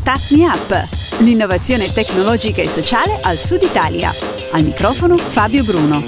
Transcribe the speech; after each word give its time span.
Start 0.00 0.30
Me 0.30 0.46
Up, 0.46 0.88
l'innovazione 1.18 1.92
tecnologica 1.92 2.62
e 2.62 2.68
sociale 2.68 3.20
al 3.20 3.36
Sud 3.36 3.60
Italia. 3.60 4.10
Al 4.50 4.62
microfono 4.62 5.18
Fabio 5.18 5.62
Bruno. 5.62 6.02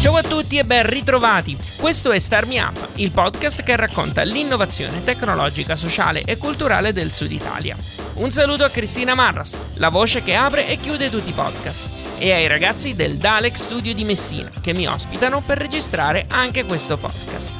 Ciao 0.00 0.16
a 0.16 0.22
tutti 0.24 0.58
e 0.58 0.64
ben 0.64 0.84
ritrovati. 0.84 1.56
Questo 1.76 2.10
è 2.10 2.18
Start 2.18 2.48
Me 2.48 2.60
Up, 2.60 2.88
il 2.96 3.12
podcast 3.12 3.62
che 3.62 3.76
racconta 3.76 4.22
l'innovazione 4.22 5.04
tecnologica, 5.04 5.76
sociale 5.76 6.24
e 6.24 6.38
culturale 6.38 6.92
del 6.92 7.12
Sud 7.12 7.30
Italia. 7.30 7.76
Un 8.14 8.32
saluto 8.32 8.64
a 8.64 8.70
Cristina 8.70 9.14
Marras, 9.14 9.56
la 9.74 9.90
voce 9.90 10.24
che 10.24 10.34
apre 10.34 10.66
e 10.66 10.76
chiude 10.78 11.08
tutti 11.08 11.30
i 11.30 11.34
podcast, 11.34 11.88
e 12.18 12.32
ai 12.32 12.48
ragazzi 12.48 12.96
del 12.96 13.16
Dalek 13.16 13.56
Studio 13.56 13.94
di 13.94 14.02
Messina 14.02 14.50
che 14.60 14.72
mi 14.72 14.88
ospitano 14.88 15.40
per 15.40 15.58
registrare 15.58 16.26
anche 16.28 16.64
questo 16.64 16.96
podcast. 16.96 17.54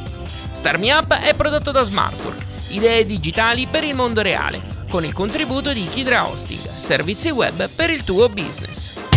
Start 0.51 0.81
Me 0.81 0.93
Up 0.93 1.15
è 1.15 1.33
prodotto 1.35 1.71
da 1.71 1.85
Smartwork, 1.85 2.57
idee 2.71 3.05
digitali 3.05 3.67
per 3.67 3.85
il 3.85 3.95
mondo 3.95 4.21
reale, 4.21 4.85
con 4.89 5.05
il 5.05 5.13
contributo 5.13 5.73
di 5.73 5.87
Kidra 5.89 6.29
Hosting, 6.29 6.77
servizi 6.77 7.31
web 7.31 7.69
per 7.69 7.91
il 7.91 8.05
tuo 8.05 8.29
business. 8.29 9.08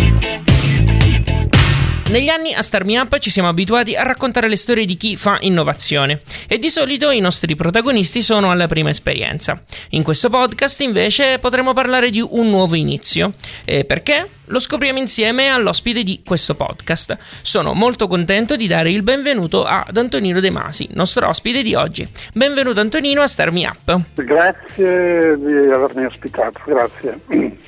Negli 2.11 2.27
anni 2.27 2.53
a 2.53 2.61
Star 2.61 2.83
Me 2.83 2.99
Up 2.99 3.19
ci 3.19 3.29
siamo 3.29 3.47
abituati 3.47 3.95
a 3.95 4.03
raccontare 4.03 4.49
le 4.49 4.57
storie 4.57 4.83
di 4.83 4.97
chi 4.97 5.15
fa 5.15 5.37
innovazione 5.39 6.19
e 6.45 6.59
di 6.59 6.69
solito 6.69 7.09
i 7.09 7.21
nostri 7.21 7.55
protagonisti 7.55 8.21
sono 8.21 8.51
alla 8.51 8.67
prima 8.67 8.89
esperienza. 8.89 9.63
In 9.91 10.03
questo 10.03 10.29
podcast 10.29 10.81
invece 10.81 11.39
potremo 11.39 11.71
parlare 11.71 12.09
di 12.09 12.19
un 12.19 12.49
nuovo 12.49 12.75
inizio. 12.75 13.31
E 13.63 13.85
perché? 13.85 14.27
Lo 14.51 14.59
scopriamo 14.59 14.99
insieme 14.99 15.47
all'ospite 15.47 16.03
di 16.03 16.23
questo 16.25 16.55
podcast. 16.55 17.17
Sono 17.41 17.73
molto 17.73 18.07
contento 18.09 18.57
di 18.57 18.67
dare 18.67 18.91
il 18.91 19.01
benvenuto 19.01 19.63
ad 19.63 19.95
Antonino 19.95 20.41
De 20.41 20.49
Masi, 20.49 20.89
nostro 20.91 21.25
ospite 21.29 21.61
di 21.63 21.73
oggi. 21.73 22.05
Benvenuto 22.33 22.81
Antonino 22.81 23.21
a 23.21 23.27
Star 23.27 23.51
Me 23.51 23.65
Up. 23.65 24.01
Grazie 24.15 25.37
di 25.37 25.53
avermi 25.71 26.03
ospitato, 26.03 26.59
grazie. 26.65 27.17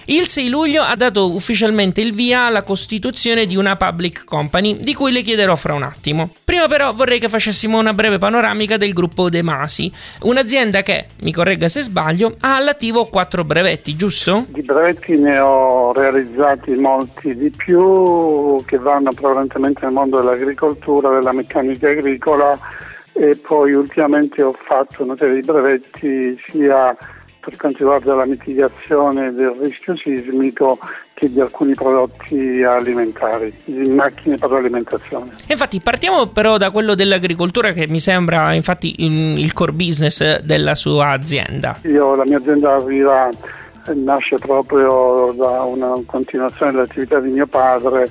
Il 0.05 0.27
6 0.27 0.49
luglio 0.49 0.81
ha 0.81 0.95
dato 0.97 1.33
ufficialmente 1.33 2.01
il 2.01 2.13
via 2.13 2.47
alla 2.47 2.63
costituzione 2.63 3.45
di 3.45 3.55
una 3.55 3.77
public 3.77 4.25
company, 4.33 4.79
di 4.79 4.95
cui 4.95 5.11
le 5.11 5.21
chiederò 5.21 5.55
fra 5.55 5.75
un 5.75 5.83
attimo. 5.83 6.27
Prima 6.43 6.67
però 6.67 6.91
vorrei 6.91 7.19
che 7.19 7.29
facessimo 7.29 7.77
una 7.77 7.93
breve 7.93 8.17
panoramica 8.17 8.77
del 8.77 8.91
gruppo 8.91 9.29
De 9.29 9.43
Masi, 9.43 9.91
un'azienda 10.21 10.81
che, 10.81 11.05
mi 11.21 11.31
corregga 11.31 11.67
se 11.67 11.83
sbaglio, 11.83 12.35
ha 12.39 12.55
all'attivo 12.55 13.05
quattro 13.05 13.43
brevetti, 13.43 13.95
giusto? 13.95 14.45
Di 14.47 14.63
brevetti 14.63 15.15
ne 15.19 15.37
ho 15.37 15.93
realizzati 15.93 16.71
molti 16.71 17.35
di 17.35 17.51
più 17.51 18.59
che 18.65 18.79
vanno 18.79 19.11
prevalentemente 19.13 19.81
nel 19.83 19.93
mondo 19.93 20.17
dell'agricoltura, 20.17 21.11
della 21.11 21.31
meccanica 21.31 21.89
agricola 21.89 22.57
e 23.13 23.35
poi 23.35 23.73
ultimamente 23.73 24.41
ho 24.41 24.55
fatto 24.65 25.03
una 25.03 25.15
serie 25.15 25.35
di 25.35 25.45
brevetti 25.45 26.35
sia 26.47 26.97
per 27.43 27.57
quanto 27.57 27.79
riguarda 27.79 28.15
la 28.15 28.25
mitigazione 28.25 29.33
del 29.33 29.53
rischio 29.61 29.97
sismico 29.97 30.79
che 31.13 31.29
di 31.29 31.41
alcuni 31.41 31.73
prodotti 31.73 32.63
alimentari, 32.63 33.53
di 33.65 33.89
macchine 33.89 34.37
per 34.37 34.49
l'alimentazione. 34.49 35.31
Infatti 35.47 35.81
partiamo 35.81 36.27
però 36.27 36.57
da 36.57 36.71
quello 36.71 36.95
dell'agricoltura 36.95 37.71
che 37.71 37.87
mi 37.87 37.99
sembra 37.99 38.53
infatti 38.53 38.93
il 38.97 39.51
core 39.51 39.73
business 39.73 40.39
della 40.39 40.75
sua 40.75 41.09
azienda. 41.09 41.79
Io, 41.83 42.15
la 42.15 42.23
mia 42.25 42.37
azienda 42.37 42.75
arriva 42.75 43.29
nasce 43.93 44.37
proprio 44.37 45.33
da 45.37 45.63
una 45.63 45.93
continuazione 46.05 46.71
dell'attività 46.71 47.19
di 47.19 47.31
mio 47.31 47.47
padre 47.47 48.09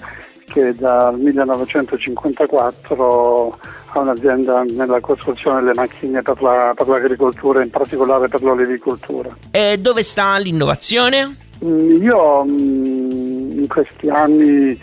che 0.53 0.75
dal 0.75 1.19
1954 1.19 3.59
ha 3.87 3.99
un'azienda 3.99 4.63
nella 4.69 5.01
costruzione 5.01 5.61
delle 5.61 5.73
macchine 5.75 6.21
per, 6.23 6.43
la, 6.43 6.75
per 6.77 6.87
l'agricoltura, 6.89 7.63
in 7.63 7.71
particolare 7.71 8.29
per 8.29 8.43
l'olivicoltura. 8.43 9.35
E 9.51 9.79
dove 9.79 10.03
sta 10.03 10.37
l'innovazione? 10.37 11.37
Mm, 11.65 12.03
io 12.03 12.45
mm, 12.45 13.61
in 13.61 13.67
questi 13.69 14.11
anni, 14.11 14.79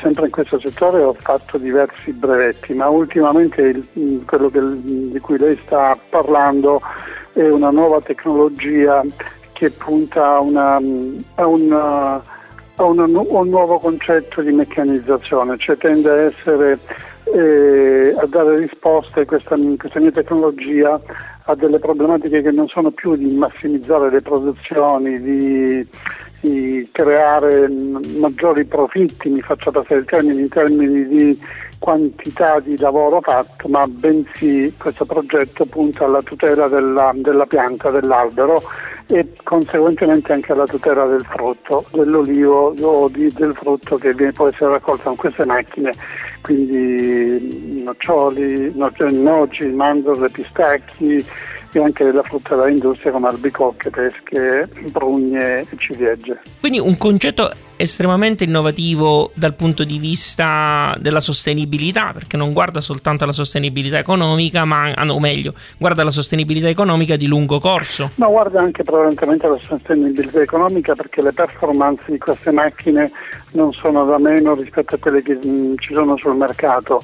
sempre 0.00 0.26
in 0.26 0.30
questo 0.30 0.60
settore, 0.60 1.02
ho 1.02 1.16
fatto 1.18 1.56
diversi 1.56 2.12
brevetti, 2.12 2.74
ma 2.74 2.88
ultimamente 2.88 3.80
mm, 3.98 4.24
quello 4.26 4.50
che, 4.50 4.60
di 4.62 5.18
cui 5.20 5.38
lei 5.38 5.58
sta 5.64 5.98
parlando 6.10 6.82
è 7.32 7.48
una 7.48 7.70
nuova 7.70 7.98
tecnologia 8.00 9.02
che 9.52 9.70
punta 9.70 10.34
a, 10.34 10.40
una, 10.40 10.78
a, 11.36 11.46
una, 11.46 12.20
a 12.76 12.84
una, 12.84 13.04
un 13.04 13.48
nuovo 13.48 13.78
concetto 13.78 14.40
di 14.42 14.52
meccanizzazione, 14.52 15.56
cioè 15.58 15.76
tende 15.76 16.10
a 16.10 16.20
essere 16.22 16.78
eh, 17.24 18.14
a 18.18 18.26
dare 18.26 18.58
risposte 18.58 19.24
questa, 19.24 19.56
questa 19.78 20.00
mia 20.00 20.10
tecnologia 20.10 21.00
a 21.44 21.54
delle 21.54 21.78
problematiche 21.78 22.42
che 22.42 22.50
non 22.50 22.68
sono 22.68 22.90
più 22.90 23.16
di 23.16 23.34
massimizzare 23.36 24.10
le 24.10 24.20
produzioni, 24.20 25.20
di, 25.20 25.86
di 26.40 26.88
creare 26.92 27.68
maggiori 27.68 28.64
profitti, 28.64 29.30
mi 29.30 29.40
faccio 29.40 29.70
passare 29.70 30.00
il 30.00 30.06
termine 30.06 30.40
in 30.40 30.48
termini 30.48 31.04
di 31.04 31.40
quantità 31.82 32.60
di 32.60 32.78
lavoro 32.78 33.20
fatto, 33.20 33.66
ma 33.66 33.84
bensì 33.88 34.72
questo 34.78 35.04
progetto 35.04 35.66
punta 35.66 36.04
alla 36.04 36.22
tutela 36.22 36.68
della, 36.68 37.10
della 37.12 37.44
pianta, 37.44 37.90
dell'albero 37.90 38.62
e 39.08 39.32
conseguentemente 39.42 40.32
anche 40.32 40.52
alla 40.52 40.64
tutela 40.64 41.06
del 41.06 41.24
frutto, 41.24 41.84
dell'olivo 41.90 42.72
o 42.80 43.08
di, 43.08 43.32
del 43.32 43.52
frutto 43.54 43.96
che 43.96 44.14
viene, 44.14 44.30
può 44.30 44.46
essere 44.46 44.70
raccolto 44.70 45.02
con 45.02 45.16
queste 45.16 45.44
macchine, 45.44 45.90
quindi 46.40 47.82
noccioli, 47.82 48.72
noci, 48.74 49.64
mandorle, 49.64 50.30
pistacchi 50.30 51.26
e 51.72 51.82
anche 51.82 52.04
della 52.04 52.22
frutta 52.22 52.54
da 52.54 52.68
industria 52.68 53.10
come 53.10 53.26
albicocche, 53.26 53.90
pesche, 53.90 54.68
prugne 54.92 55.62
e 55.62 55.76
ciliegie. 55.78 56.40
Quindi 56.60 56.78
un 56.78 56.96
concetto 56.96 57.50
estremamente 57.82 58.44
innovativo 58.44 59.32
dal 59.34 59.54
punto 59.54 59.82
di 59.82 59.98
vista 59.98 60.96
della 61.00 61.18
sostenibilità, 61.18 62.12
perché 62.12 62.36
non 62.36 62.52
guarda 62.52 62.80
soltanto 62.80 63.24
alla 63.24 63.32
sostenibilità 63.32 63.98
economica, 63.98 64.64
ma 64.64 64.92
o 65.08 65.18
meglio, 65.18 65.52
guarda 65.78 66.02
alla 66.02 66.12
sostenibilità 66.12 66.68
economica 66.68 67.16
di 67.16 67.26
lungo 67.26 67.58
corso. 67.58 68.12
Ma 68.14 68.26
guarda 68.26 68.60
anche 68.60 68.84
prevalentemente 68.84 69.46
alla 69.46 69.58
sostenibilità 69.60 70.40
economica 70.40 70.94
perché 70.94 71.22
le 71.22 71.32
performance 71.32 72.04
di 72.06 72.18
queste 72.18 72.52
macchine 72.52 73.10
non 73.52 73.72
sono 73.72 74.04
da 74.04 74.18
meno 74.18 74.54
rispetto 74.54 74.94
a 74.94 74.98
quelle 74.98 75.20
che 75.20 75.34
mh, 75.34 75.74
ci 75.78 75.92
sono 75.92 76.16
sul 76.16 76.36
mercato 76.36 77.02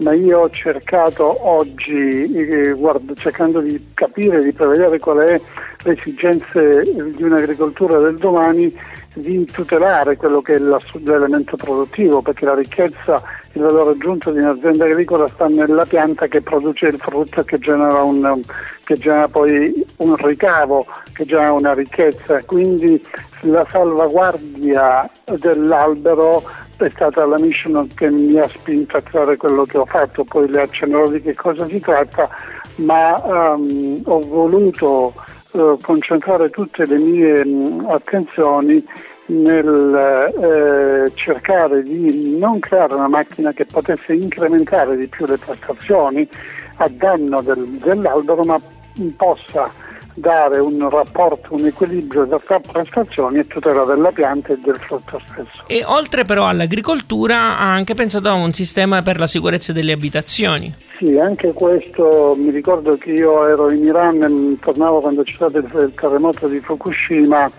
ma 0.00 0.14
io 0.14 0.40
ho 0.40 0.50
cercato 0.50 1.46
oggi, 1.46 2.32
eh, 2.32 2.74
cercando 3.16 3.60
di 3.60 3.88
capire, 3.92 4.42
di 4.42 4.52
prevedere 4.52 4.98
qual 4.98 5.18
è 5.18 5.40
le 5.82 5.92
esigenze 5.92 6.82
di 6.82 7.22
un'agricoltura 7.22 7.98
del 7.98 8.16
domani, 8.16 8.74
di 9.14 9.44
tutelare 9.46 10.16
quello 10.16 10.40
che 10.40 10.52
è 10.52 10.58
l'elemento 10.58 11.56
produttivo, 11.56 12.22
perché 12.22 12.44
la 12.44 12.54
ricchezza, 12.54 13.22
il 13.52 13.62
valore 13.62 13.92
aggiunto 13.92 14.30
di 14.30 14.38
un'azienda 14.38 14.84
agricola 14.84 15.26
sta 15.26 15.48
nella 15.48 15.84
pianta 15.84 16.28
che 16.28 16.40
produce 16.42 16.86
il 16.86 16.98
frutto 16.98 17.40
e 17.40 17.44
che 17.44 17.58
genera, 17.58 18.02
un, 18.02 18.40
che 18.84 18.96
genera 18.96 19.28
poi 19.28 19.84
un 19.98 20.16
ricavo, 20.16 20.86
che 21.12 21.24
genera 21.24 21.52
una 21.52 21.74
ricchezza. 21.74 22.42
Quindi 22.44 23.02
la 23.42 23.66
salvaguardia 23.70 25.10
dell'albero 25.38 26.44
è 26.76 26.88
stata 26.88 27.26
la 27.26 27.38
mission 27.38 27.86
che 27.94 28.08
mi 28.08 28.38
ha 28.38 28.48
spinto 28.48 28.96
a 28.96 29.02
creare 29.02 29.36
quello 29.36 29.64
che 29.64 29.76
ho 29.76 29.84
fatto, 29.84 30.24
poi 30.24 30.48
le 30.48 30.62
accennerò 30.62 31.08
di 31.08 31.20
che 31.20 31.34
cosa 31.34 31.66
si 31.66 31.78
tratta, 31.80 32.28
ma 32.76 33.20
um, 33.24 34.00
ho 34.04 34.20
voluto 34.20 35.12
uh, 35.52 35.78
concentrare 35.80 36.50
tutte 36.50 36.84
le 36.86 36.98
mie 36.98 37.40
um, 37.42 37.86
attenzioni 37.88 38.84
nel 39.30 41.06
eh, 41.06 41.12
cercare 41.14 41.82
di 41.84 42.36
non 42.36 42.58
creare 42.58 42.94
una 42.94 43.08
macchina 43.08 43.52
che 43.52 43.64
potesse 43.64 44.12
incrementare 44.12 44.96
di 44.96 45.06
più 45.06 45.24
le 45.24 45.38
prestazioni 45.38 46.28
a 46.78 46.88
danno 46.88 47.40
del, 47.40 47.64
dell'albero, 47.78 48.42
ma 48.42 48.60
possa 49.16 49.70
dare 50.14 50.58
un 50.58 50.88
rapporto, 50.88 51.54
un 51.54 51.66
equilibrio 51.66 52.26
tra 52.44 52.60
prestazioni 52.60 53.38
e 53.38 53.46
tutela 53.46 53.84
della 53.84 54.10
pianta 54.10 54.52
e 54.52 54.58
del 54.62 54.76
frutto 54.76 55.20
stesso. 55.26 55.64
E 55.66 55.82
oltre 55.84 56.24
però 56.24 56.46
all'agricoltura 56.46 57.58
ha 57.58 57.72
anche 57.72 57.94
pensato 57.94 58.28
a 58.28 58.32
un 58.32 58.52
sistema 58.52 59.02
per 59.02 59.18
la 59.18 59.26
sicurezza 59.26 59.72
delle 59.72 59.92
abitazioni. 59.92 60.72
Sì, 60.98 61.18
anche 61.18 61.52
questo, 61.52 62.34
mi 62.36 62.50
ricordo 62.50 62.96
che 62.98 63.12
io 63.12 63.46
ero 63.46 63.70
in 63.72 63.84
Iran 63.84 64.22
e 64.22 64.58
tornavo 64.60 65.00
quando 65.00 65.22
c'è 65.22 65.34
stato 65.34 65.58
il 65.58 65.92
terremoto 65.94 66.46
di 66.46 66.60
Fukushima 66.60 67.50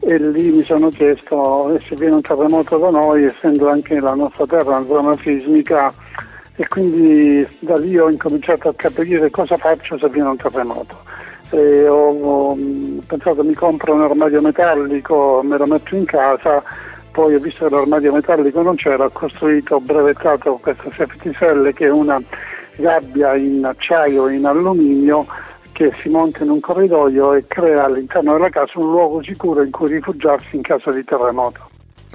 e 0.00 0.18
lì 0.18 0.50
mi 0.50 0.64
sono 0.64 0.88
chiesto 0.88 1.78
se 1.86 1.94
viene 1.96 2.14
un 2.14 2.20
terremoto 2.22 2.78
da 2.78 2.90
noi, 2.90 3.24
essendo 3.24 3.68
anche 3.68 3.98
la 4.00 4.14
nostra 4.14 4.46
terra 4.46 4.76
una 4.76 4.86
zona 4.86 5.16
sismica, 5.16 5.92
e 6.56 6.66
quindi 6.68 7.46
da 7.58 7.76
lì 7.76 7.98
ho 7.98 8.08
incominciato 8.08 8.68
a 8.68 8.74
capire 8.74 9.30
cosa 9.30 9.58
faccio 9.58 9.98
se 9.98 10.08
viene 10.08 10.28
un 10.28 10.36
terremoto 10.36 10.96
e 11.50 11.88
ho, 11.88 12.10
ho 12.10 12.56
pensato 13.06 13.42
mi 13.44 13.54
compro 13.54 13.94
un 13.94 14.02
armadio 14.02 14.40
metallico, 14.40 15.40
me 15.44 15.56
lo 15.56 15.66
metto 15.66 15.94
in 15.94 16.04
casa, 16.04 16.62
poi 17.10 17.34
ho 17.34 17.38
visto 17.38 17.66
che 17.66 17.74
l'armadio 17.74 18.12
metallico 18.12 18.62
non 18.62 18.76
c'era, 18.76 19.04
ho 19.04 19.10
costruito, 19.10 19.76
ho 19.76 19.80
brevettato 19.80 20.58
questa 20.60 20.90
safety 20.94 21.32
cell 21.32 21.72
che 21.72 21.86
è 21.86 21.90
una 21.90 22.20
gabbia 22.76 23.34
in 23.34 23.64
acciaio 23.64 24.28
e 24.28 24.34
in 24.34 24.44
alluminio 24.44 25.26
che 25.72 25.92
si 26.00 26.08
monta 26.08 26.42
in 26.42 26.50
un 26.50 26.60
corridoio 26.60 27.34
e 27.34 27.46
crea 27.46 27.84
all'interno 27.84 28.32
della 28.32 28.50
casa 28.50 28.78
un 28.78 28.90
luogo 28.90 29.22
sicuro 29.22 29.62
in 29.62 29.70
cui 29.70 29.88
rifugiarsi 29.88 30.56
in 30.56 30.62
caso 30.62 30.90
di 30.90 31.04
terremoto 31.04 31.65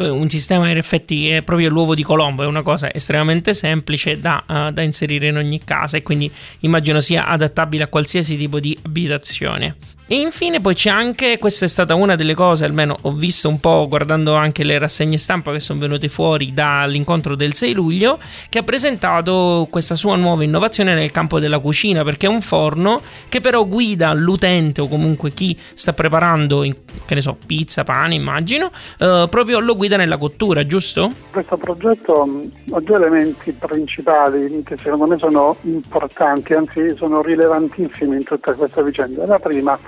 un 0.10 0.30
sistema 0.30 0.70
in 0.70 0.78
effetti 0.78 1.30
è 1.30 1.42
proprio 1.42 1.70
l'uovo 1.70 1.96
di 1.96 2.04
Colombo, 2.04 2.44
è 2.44 2.48
una 2.48 2.62
cosa 2.62 2.94
estremamente 2.94 3.54
semplice 3.54 4.20
da, 4.20 4.44
uh, 4.48 4.72
da, 4.72 4.82
inserire 4.82 5.28
in 5.28 5.38
ogni 5.38 5.60
casa 5.64 5.98
e 5.98 6.04
quindi 6.04 6.32
immagino 6.60 7.00
sia 7.00 7.28
adattabile 7.28 7.84
a 7.84 7.88
qualsiasi 7.88 8.38
tipo 8.38 8.60
di 8.60 8.78
abitazione. 8.82 9.76
E 10.12 10.20
infine 10.20 10.60
poi 10.60 10.74
c'è 10.74 10.90
anche, 10.90 11.38
questa 11.40 11.64
è 11.64 11.70
stata 11.70 11.96
una 11.96 12.16
delle 12.16 12.34
cose, 12.34 12.66
almeno 12.66 12.98
ho 13.04 13.14
visto 13.14 13.48
un 13.48 13.62
po' 13.62 13.88
guardando 13.88 14.36
anche 14.36 14.66
le 14.66 14.78
rassegne 14.78 15.18
stampa 15.18 15.54
che 15.54 15.62
sono 15.62 15.80
venute 15.80 16.10
fuori 16.10 16.52
dall'incontro 16.52 17.38
del 17.38 17.54
6 17.54 17.72
luglio, 17.72 18.20
che 18.50 18.60
ha 18.60 18.64
presentato 18.64 19.70
questa 19.70 19.96
sua 19.96 20.18
nuova 20.18 20.44
innovazione 20.44 20.96
nel 20.96 21.12
campo 21.12 21.40
della 21.40 21.60
cucina, 21.60 22.04
perché 22.04 22.26
è 22.26 22.30
un 22.30 22.42
forno 22.42 23.02
che 23.30 23.40
però 23.40 23.66
guida 23.66 24.12
l'utente 24.12 24.82
o 24.82 24.90
comunque 24.90 25.32
chi 25.32 25.58
sta 25.76 25.94
preparando, 25.94 26.60
che 27.06 27.16
ne 27.16 27.22
so, 27.22 27.38
pizza, 27.46 27.86
pane 27.86 28.14
immagino, 28.14 28.70
eh, 29.00 29.28
proprio 29.30 29.62
lo 29.62 29.78
guida 29.78 29.96
nella 29.96 30.18
cottura, 30.18 30.66
giusto? 30.66 31.10
Questo 31.32 31.56
progetto 31.56 32.28
ha 32.72 32.80
due 32.82 32.96
elementi 32.98 33.54
principali 33.54 34.62
che 34.66 34.76
secondo 34.76 35.08
me 35.08 35.18
sono 35.18 35.56
importanti, 35.62 36.54
anzi 36.54 36.96
sono 36.98 37.22
rilevantissimi 37.22 38.18
in 38.18 38.24
tutta 38.26 38.54
questa 38.56 38.82
vicenda. 38.82 39.26
La 39.26 39.40
prima 39.40 39.80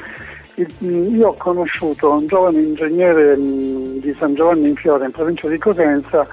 io 0.55 1.29
ho 1.29 1.33
conosciuto 1.35 2.11
un 2.11 2.27
giovane 2.27 2.59
ingegnere 2.59 3.35
di 3.35 4.15
San 4.19 4.35
Giovanni 4.35 4.69
in 4.69 4.75
Fiore, 4.75 5.05
in 5.05 5.11
provincia 5.11 5.47
di 5.47 5.57
Cosenza, 5.57 6.27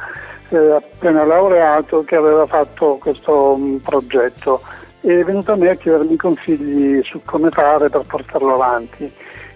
eh, 0.51 0.73
appena 0.73 1.25
laureato, 1.25 2.03
che 2.03 2.17
aveva 2.17 2.47
fatto 2.47 2.99
questo 3.01 3.59
progetto 3.83 4.61
e 5.03 5.21
è 5.21 5.25
venuto 5.25 5.53
a 5.53 5.57
me 5.57 5.71
a 5.71 5.75
chiedermi 5.75 6.17
consigli 6.17 7.01
su 7.03 7.23
come 7.25 7.51
fare 7.51 7.89
per 7.89 8.03
portarlo 8.07 8.55
avanti. 8.55 9.11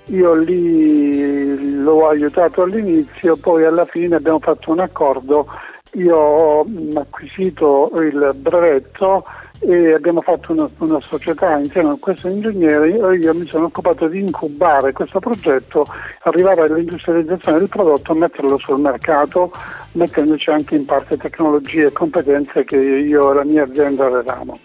Io 0.07 0.35
lì 0.35 1.83
l'ho 1.83 2.09
aiutato 2.09 2.63
all'inizio, 2.63 3.37
poi 3.37 3.65
alla 3.65 3.85
fine 3.85 4.17
abbiamo 4.17 4.39
fatto 4.39 4.71
un 4.71 4.81
accordo, 4.81 5.47
io 5.93 6.17
ho 6.17 6.67
acquisito 6.95 7.91
il 7.97 8.33
brevetto 8.35 9.25
e 9.61 9.93
abbiamo 9.93 10.21
fatto 10.21 10.53
una, 10.53 10.69
una, 10.79 11.01
società 11.09 11.57
insieme 11.57 11.91
a 11.91 11.97
questo 11.99 12.29
ingegnere 12.29 12.89
e 12.89 13.17
io 13.17 13.35
mi 13.35 13.47
sono 13.47 13.67
occupato 13.67 14.09
di 14.09 14.21
incubare 14.21 14.93
questo 14.93 15.21
progetto, 15.21 15.87
arrivare 16.23 16.63
all'industrializzazione 16.63 17.59
del 17.59 17.69
prodotto, 17.69 18.15
metterlo 18.15 18.59
sul 18.59 18.81
mercato, 18.81 19.53
mettendoci 19.93 20.51
anche 20.51 20.75
in 20.75 20.85
parte 20.85 21.17
tecnologie 21.17 21.87
e 21.87 21.93
competenze 21.93 22.65
che 22.65 22.77
io 22.77 23.31
e 23.31 23.35
la 23.35 23.45
mia 23.45 23.63
azienda 23.63 24.07
avevamo. 24.07 24.59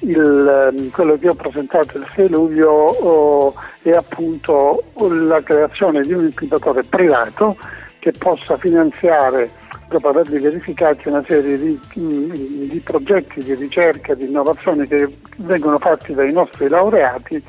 Il, 0.00 0.18
ehm, 0.18 0.90
quello 0.90 1.16
che 1.16 1.28
ho 1.28 1.34
presentato 1.34 1.98
il 1.98 2.06
6 2.14 2.28
luglio 2.28 2.70
oh, 2.70 3.54
è 3.82 3.90
appunto 3.92 4.84
la 5.08 5.42
creazione 5.42 6.02
di 6.02 6.12
un 6.12 6.24
incubatore 6.24 6.82
privato 6.84 7.56
che 8.06 8.12
possa 8.12 8.56
finanziare 8.58 9.50
dopo 9.88 10.06
averli 10.06 10.38
verificati 10.38 11.08
una 11.08 11.24
serie 11.26 11.58
di, 11.58 11.80
mm, 11.98 12.30
di, 12.68 12.80
progetti 12.84 13.42
di 13.42 13.54
ricerca, 13.54 14.14
di 14.14 14.26
innovazione 14.26 14.86
che 14.86 15.12
vengono 15.38 15.76
fatti 15.80 16.14
dai 16.14 16.30
nostri 16.30 16.68
laureati 16.68 17.42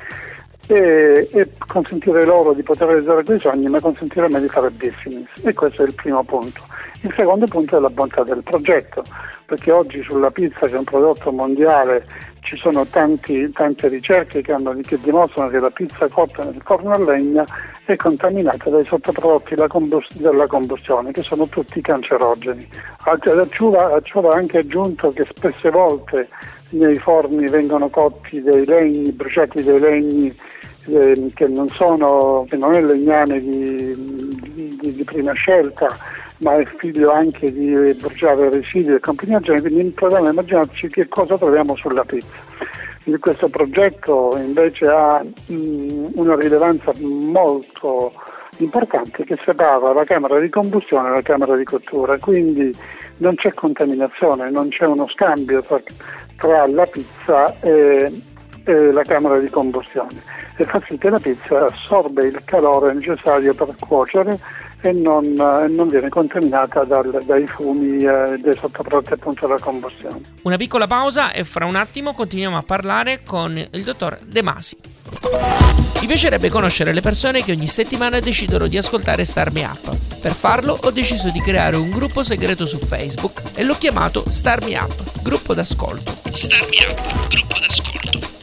e, 0.66 1.28
e, 1.30 1.50
consentire 1.64 2.24
loro 2.24 2.54
di 2.54 2.64
poter 2.64 2.88
realizzare 2.88 3.22
quei 3.22 3.38
sogni, 3.38 3.68
ma 3.68 3.80
consentire 3.80 4.26
a 4.26 4.28
me 4.30 4.40
di 4.40 4.48
fare 4.48 4.70
business. 4.70 5.28
E 5.44 5.54
questo 5.54 5.82
è 5.82 5.86
il 5.86 5.94
primo 5.94 6.24
punto. 6.24 6.60
Il 7.02 7.14
secondo 7.16 7.46
punto 7.46 7.76
è 7.76 7.80
la 7.80 7.90
bontà 7.90 8.24
del 8.24 8.42
progetto, 8.42 9.04
perché 9.46 9.70
oggi 9.70 10.02
sulla 10.02 10.30
pizza, 10.30 10.66
che 10.66 10.74
è 10.74 10.78
un 10.78 10.84
prodotto 10.84 11.30
mondiale, 11.30 12.04
ci 12.40 12.56
sono 12.56 12.84
tanti, 12.86 13.48
tante 13.50 13.88
ricerche 13.88 14.42
che, 14.42 14.52
hanno, 14.52 14.74
che, 14.84 14.98
dimostrano 15.00 15.48
che 15.48 15.60
la 15.60 15.70
pizza 15.70 16.08
cotta 16.08 16.42
nel 16.44 16.60
forno 16.64 16.92
a 16.92 16.98
legna 16.98 17.44
è 17.84 17.94
contaminata 17.94 18.68
dai 18.68 18.84
sottoprodotti 18.86 19.54
della 19.54 20.46
combustione, 20.46 21.12
che 21.12 21.22
sono 21.22 21.46
tutti 21.46 21.80
cancerogeni. 21.80 22.68
A 23.04 23.18
ciò 23.22 24.20
va 24.20 24.34
anche 24.34 24.58
aggiunto 24.58 25.10
che 25.10 25.24
spesse 25.32 25.70
volte 25.70 26.28
nei 26.70 26.96
forni 26.96 27.48
vengono 27.48 27.88
cotti 27.88 28.42
dei 28.42 28.64
legni, 28.66 29.12
bruciati 29.12 29.62
dei 29.62 29.78
legni 29.78 30.34
eh, 30.88 31.30
che, 31.34 31.46
non 31.46 31.68
sono, 31.68 32.44
che 32.48 32.56
non 32.56 32.74
è 32.74 32.82
legname 32.82 33.40
di, 33.40 34.78
di, 34.80 34.92
di 34.94 35.04
prima 35.04 35.32
scelta, 35.32 35.86
ma 36.38 36.56
è 36.56 36.64
figlio 36.78 37.10
anche 37.12 37.52
di 37.52 37.72
bruciare 37.98 38.50
residui 38.50 38.94
e 38.94 39.00
compagnia 39.00 39.40
quindi 39.40 39.90
proviamo 39.90 40.26
a 40.26 40.30
immaginarci 40.30 40.88
che 40.88 41.08
cosa 41.08 41.36
troviamo 41.36 41.74
sulla 41.76 42.04
pizza. 42.04 42.46
Questo 43.18 43.48
progetto 43.48 44.36
invece 44.36 44.86
ha 44.86 45.22
una 45.46 46.34
rilevanza 46.36 46.92
molto 47.00 48.12
importante 48.58 49.24
che 49.24 49.38
separa 49.44 49.92
la 49.92 50.04
camera 50.04 50.38
di 50.38 50.50
combustione 50.50 51.08
dalla 51.08 51.22
camera 51.22 51.56
di 51.56 51.64
cottura, 51.64 52.18
quindi 52.18 52.70
non 53.18 53.34
c'è 53.34 53.54
contaminazione, 53.54 54.50
non 54.50 54.68
c'è 54.68 54.84
uno 54.84 55.08
scambio 55.08 55.62
tra, 55.62 55.80
tra 56.36 56.66
la 56.66 56.86
pizza 56.86 57.58
e, 57.60 58.12
e 58.64 58.92
la 58.92 59.02
camera 59.02 59.38
di 59.38 59.48
combustione 59.48 60.20
e 60.58 60.64
fa 60.64 60.82
sì 60.88 60.98
che 60.98 61.08
la 61.08 61.20
pizza 61.20 61.66
assorbe 61.66 62.26
il 62.26 62.42
calore 62.44 62.92
necessario 62.92 63.54
per 63.54 63.74
cuocere 63.78 64.38
e 64.80 64.92
non, 64.92 65.24
eh, 65.24 65.68
non 65.68 65.88
viene 65.88 66.08
contaminata 66.08 66.84
dal, 66.84 67.22
dai 67.24 67.46
fumi 67.46 68.04
eh, 68.04 68.36
dei 68.38 68.54
sottoprodotti 68.54 69.12
appunto 69.14 69.46
della 69.46 69.58
combustione. 69.58 70.20
Una 70.42 70.56
piccola 70.56 70.86
pausa 70.86 71.32
e 71.32 71.44
fra 71.44 71.64
un 71.64 71.76
attimo 71.76 72.12
continuiamo 72.12 72.56
a 72.56 72.62
parlare 72.62 73.22
con 73.24 73.56
il 73.56 73.82
dottor 73.82 74.18
De 74.24 74.42
Masi. 74.42 74.76
Mi 76.00 76.06
piacerebbe 76.06 76.48
conoscere 76.48 76.92
le 76.92 77.00
persone 77.00 77.42
che 77.42 77.52
ogni 77.52 77.66
settimana 77.66 78.20
decidono 78.20 78.66
di 78.66 78.76
ascoltare 78.76 79.24
Star 79.24 79.50
Me 79.52 79.64
Up. 79.64 79.96
Per 80.20 80.32
farlo 80.32 80.78
ho 80.80 80.90
deciso 80.90 81.30
di 81.30 81.40
creare 81.40 81.76
un 81.76 81.90
gruppo 81.90 82.22
segreto 82.22 82.66
su 82.66 82.78
Facebook 82.78 83.42
e 83.54 83.64
l'ho 83.64 83.74
chiamato 83.74 84.24
Star 84.28 84.64
Me 84.64 84.76
Up, 84.76 85.22
gruppo 85.22 85.54
d'ascolto. 85.54 86.12
Star 86.32 86.60
Me 86.70 86.90
Up, 86.90 87.28
gruppo 87.28 87.54
d'ascolto. 87.58 88.27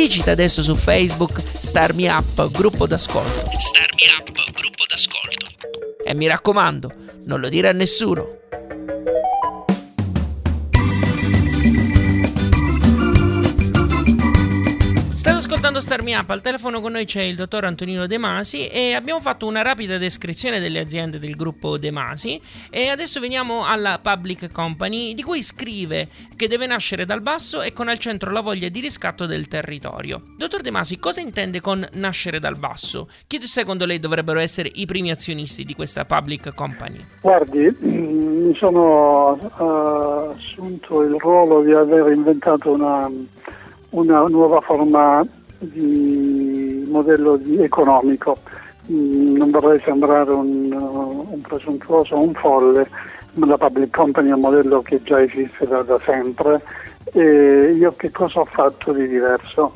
Digita 0.00 0.30
adesso 0.30 0.62
su 0.62 0.76
Facebook 0.76 1.42
Star 1.58 1.92
Me 1.92 2.08
Up, 2.08 2.50
gruppo 2.50 2.86
d'ascolto. 2.86 3.50
Star 3.58 3.90
Me 3.96 4.04
Up, 4.18 4.32
gruppo 4.54 4.84
d'ascolto. 4.88 5.46
E 6.02 6.14
mi 6.14 6.26
raccomando, 6.26 6.90
non 7.26 7.38
lo 7.38 7.50
dire 7.50 7.68
a 7.68 7.72
nessuno. 7.72 8.39
Ascoltando 15.80 15.90
Star 15.90 16.02
Me 16.02 16.16
Up, 16.16 16.30
al 16.30 16.40
telefono 16.40 16.80
con 16.80 16.92
noi 16.92 17.04
c'è 17.04 17.22
il 17.22 17.36
dottor 17.36 17.64
Antonino 17.64 18.06
De 18.06 18.18
Masi 18.18 18.66
e 18.66 18.94
abbiamo 18.94 19.20
fatto 19.20 19.46
una 19.46 19.62
rapida 19.62 19.98
descrizione 19.98 20.60
delle 20.60 20.78
aziende 20.78 21.18
del 21.18 21.34
gruppo 21.34 21.78
De 21.78 21.90
Masi 21.90 22.40
e 22.70 22.88
adesso 22.88 23.18
veniamo 23.20 23.64
alla 23.64 23.98
Public 24.00 24.50
Company 24.52 25.14
di 25.14 25.22
cui 25.22 25.42
scrive 25.42 26.08
che 26.36 26.48
deve 26.48 26.66
nascere 26.66 27.04
dal 27.04 27.20
basso 27.20 27.62
e 27.62 27.72
con 27.72 27.88
al 27.88 27.98
centro 27.98 28.30
la 28.30 28.40
voglia 28.40 28.68
di 28.68 28.80
riscatto 28.80 29.26
del 29.26 29.48
territorio. 29.48 30.22
Dottor 30.36 30.60
De 30.60 30.70
Masi, 30.70 30.98
cosa 30.98 31.20
intende 31.20 31.60
con 31.60 31.86
nascere 31.94 32.38
dal 32.38 32.56
basso? 32.56 33.08
Chi 33.26 33.40
secondo 33.42 33.86
lei 33.86 33.98
dovrebbero 33.98 34.38
essere 34.38 34.70
i 34.74 34.86
primi 34.86 35.10
azionisti 35.10 35.64
di 35.64 35.74
questa 35.74 36.04
Public 36.04 36.54
Company? 36.54 37.00
Guardi, 37.20 37.74
mi 37.80 38.54
sono 38.54 39.32
uh, 39.32 40.36
assunto 40.36 41.02
il 41.02 41.16
ruolo 41.18 41.62
di 41.62 41.72
aver 41.72 42.12
inventato 42.12 42.70
una 42.70 43.08
una 43.90 44.22
nuova 44.28 44.60
forma 44.60 45.26
di 45.60 46.86
modello 46.88 47.36
di 47.36 47.62
economico. 47.62 48.38
Mm, 48.90 49.36
non 49.36 49.50
vorrei 49.50 49.80
sembrare 49.84 50.30
un, 50.30 50.72
uh, 50.72 51.26
un 51.32 51.40
presuntuoso, 51.42 52.20
un 52.20 52.32
folle, 52.34 52.88
ma 53.34 53.46
la 53.46 53.58
public 53.58 53.94
company 53.94 54.30
è 54.30 54.34
un 54.34 54.40
modello 54.40 54.80
che 54.82 55.00
già 55.02 55.22
esiste 55.22 55.66
da, 55.66 55.82
da 55.82 55.98
sempre. 56.04 56.62
E 57.12 57.74
io 57.76 57.92
che 57.92 58.10
cosa 58.10 58.40
ho 58.40 58.44
fatto 58.44 58.92
di 58.92 59.06
diverso? 59.06 59.72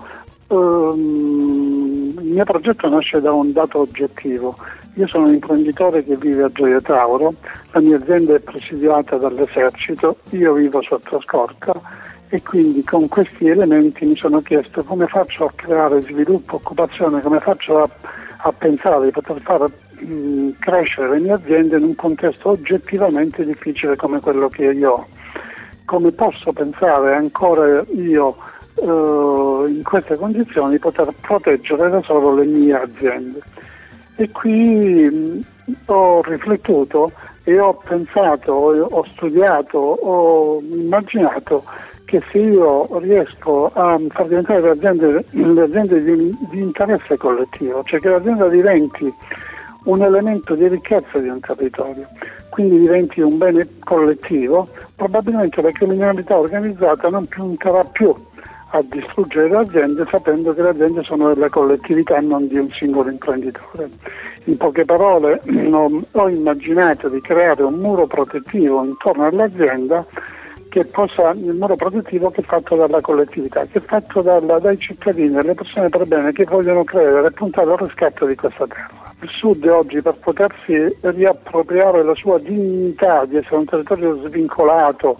Um, 0.49 2.15
il 2.21 2.31
mio 2.33 2.45
progetto 2.45 2.89
nasce 2.89 3.21
da 3.21 3.33
un 3.33 3.53
dato 3.53 3.81
oggettivo. 3.81 4.57
Io 4.97 5.07
sono 5.09 5.27
un 5.27 5.35
imprenditore 5.35 6.05
che 6.05 6.17
vive 6.17 6.45
a 6.45 6.53
Gioia 6.53 6.81
Tauro, 6.81 7.35
la 7.73 7.81
mia 7.81 7.97
azienda 7.97 8.35
è 8.35 8.39
presidiata 8.39 9.17
dall'esercito, 9.17 10.19
io 10.31 10.53
vivo 10.53 10.81
sotto 10.83 11.21
scorta 11.21 11.75
e 12.29 12.43
quindi 12.43 12.83
con 12.83 13.09
questi 13.09 13.47
elementi 13.49 14.05
mi 14.05 14.17
sono 14.17 14.41
chiesto 14.41 14.83
come 14.83 15.07
faccio 15.07 15.45
a 15.45 15.53
creare 15.55 16.01
sviluppo, 16.03 16.57
occupazione, 16.57 17.21
come 17.21 17.41
faccio 17.41 17.83
a, 17.83 17.89
a 18.39 18.53
pensare 18.53 19.07
di 19.07 19.11
poter 19.11 19.41
far 19.41 19.71
mh, 20.01 20.51
crescere 20.59 21.11
le 21.11 21.21
mie 21.21 21.33
aziende 21.33 21.77
in 21.77 21.85
un 21.85 21.95
contesto 21.95 22.51
oggettivamente 22.51 23.45
difficile 23.45 23.97
come 23.97 24.21
quello 24.21 24.49
che 24.49 24.65
io 24.65 24.93
ho. 24.93 25.07
Come 25.85 26.13
posso 26.13 26.53
pensare 26.53 27.15
ancora 27.15 27.85
io 27.93 28.37
eh, 28.77 29.69
in 29.69 29.83
queste 29.85 30.17
condizioni 30.17 30.73
di 30.73 30.79
poter 30.79 31.13
proteggere 31.21 31.91
da 31.91 32.03
solo 32.03 32.35
le 32.35 32.47
mie 32.47 32.75
aziende? 32.75 33.41
E 34.17 34.31
qui 34.31 35.09
mh, 35.11 35.41
ho 35.87 36.23
riflettuto 36.23 37.13
e 37.45 37.59
ho 37.59 37.75
pensato, 37.75 38.53
ho 38.53 39.05
studiato, 39.05 39.79
ho 39.79 40.61
immaginato 40.61 41.65
che 42.05 42.23
se 42.31 42.39
io 42.39 42.89
riesco 42.99 43.71
a 43.73 43.99
far 44.09 44.27
diventare 44.27 44.61
le 44.61 44.71
aziende, 44.71 45.25
di, 46.03 46.37
di, 46.51 46.61
interesse 46.61 47.17
collettivo, 47.17 47.83
cioè 47.85 48.01
che 48.01 48.09
l'azienda 48.09 48.49
diventi 48.49 49.13
un 49.85 50.03
elemento 50.03 50.55
di 50.55 50.69
ricchezza 50.69 51.19
di 51.19 51.29
un 51.29 51.41
territorio, 51.41 52.07
quindi 52.51 52.79
diventi 52.79 53.21
un 53.21 53.37
bene 53.39 53.67
collettivo, 53.85 54.69
probabilmente 54.97 55.61
la 55.61 55.71
criminalità 55.71 56.39
organizzata 56.39 57.09
non 57.09 57.27
punterà 57.27 57.83
più 57.85 58.15
a 58.77 58.83
distruggere 58.83 59.49
le 59.49 59.57
aziende 59.57 60.05
sapendo 60.11 60.53
che 60.53 60.63
le 60.63 60.71
aziende 60.71 61.03
sono 61.05 61.33
della 61.33 61.49
collettività 61.49 62.17
e 62.17 62.21
non 62.23 62.47
di 62.49 62.59
un 62.59 62.69
singolo 62.71 63.09
imprenditore. 63.09 63.89
In 64.45 64.57
poche 64.57 64.85
parole 64.85 65.41
ho 65.47 66.29
immaginato 66.29 67.09
di 67.09 67.21
creare 67.21 67.63
un 67.63 67.75
muro 67.75 68.07
protettivo 68.07 68.83
intorno 68.85 69.27
all'azienda 69.27 70.05
che 70.75 70.85
possa, 70.87 71.31
il 71.31 71.57
muro 71.57 71.77
protettivo 71.77 72.33
che 72.33 72.41
è 72.41 72.45
fatto 72.45 72.75
dalla 72.75 73.01
collettività, 73.01 73.65
che 73.65 73.79
è 73.79 73.81
fatto 73.81 74.23
dalla, 74.23 74.59
dai 74.59 74.77
cittadini, 74.77 75.31
dalle 75.31 75.55
persone 75.55 75.89
per 75.89 76.05
bene 76.05 76.33
che 76.33 76.43
vogliono 76.43 76.83
credere 76.83 77.29
e 77.29 77.31
puntare 77.31 77.71
al 77.71 77.79
riscatto 77.79 78.27
di 78.27 78.35
questa 78.35 78.67
terra. 78.67 79.13
Il 79.21 79.29
Sud 79.29 79.65
oggi 79.67 80.03
per 80.03 80.17
potersi 80.19 80.75
riappropriare 81.01 82.03
la 82.03 82.17
sua 82.17 82.41
dignità 82.41 83.25
di 83.25 83.37
essere 83.37 83.55
un 83.55 83.67
territorio 83.67 84.27
svincolato 84.27 85.17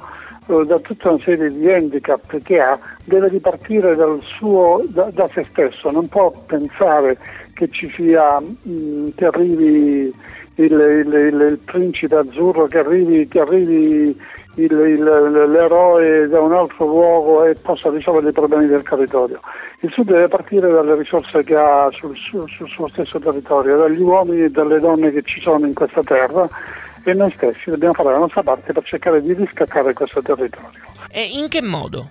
eh, 0.49 0.65
da 0.67 0.81
tutta 0.81 1.11
una 1.11 1.23
serie 1.23 1.49
di 1.49 1.71
handicap 1.71 2.37
che 2.43 2.61
ha, 2.61 2.77
deve 3.05 3.29
ripartire 3.29 3.95
suo, 4.23 4.83
da, 4.89 5.09
da, 5.13 5.29
se 5.33 5.45
stesso, 5.45 5.89
non 5.93 6.09
può 6.09 6.33
pensare 6.47 7.17
che 7.55 7.69
ci 7.71 7.89
sia, 7.91 8.41
mh, 8.41 9.11
che 9.15 9.25
arrivi 9.25 10.13
il, 10.57 10.73
il, 10.73 11.13
il, 11.15 11.41
il, 11.41 11.59
principe 11.65 12.17
azzurro, 12.17 12.67
che 12.67 12.79
arrivi, 12.81 13.29
che 13.29 13.39
arrivi 13.39 14.21
l'eroe 14.57 16.29
da 16.29 16.41
un 16.41 16.53
altro 16.53 16.87
luogo 16.87 17.45
e 17.45 17.55
possa 17.55 17.91
risolvere 17.91 18.29
i 18.29 18.33
problemi 18.33 18.67
del 18.67 18.83
territorio. 18.83 19.41
Il 19.81 19.91
Sud 19.91 20.11
deve 20.11 20.29
partire 20.29 20.71
dalle 20.71 20.97
risorse 20.97 21.43
che 21.45 21.57
ha 21.57 21.89
sul, 21.93 22.17
sul, 22.17 22.49
sul 22.49 22.69
suo 22.69 22.89
stesso 22.89 23.19
territorio, 23.19 23.77
dagli 23.77 24.01
uomini 24.01 24.45
e 24.45 24.51
dalle 24.51 24.81
donne 24.81 25.11
che 25.11 25.23
ci 25.23 25.41
sono 25.41 25.67
in 25.67 25.75
questa 25.75 26.03
terra 26.03 26.49
e 27.05 27.13
noi 27.13 27.31
stessi 27.37 27.71
dobbiamo 27.71 27.93
fare 27.95 28.13
la 28.13 28.19
nostra 28.19 28.43
parte 28.43 28.73
per 28.73 28.83
cercare 28.83 29.21
di 29.21 29.35
riscattare 29.35 29.93
questo 29.93 30.23
territorio. 30.23 30.81
E 31.11 31.29
in 31.35 31.49
che 31.49 31.61
modo? 31.61 32.09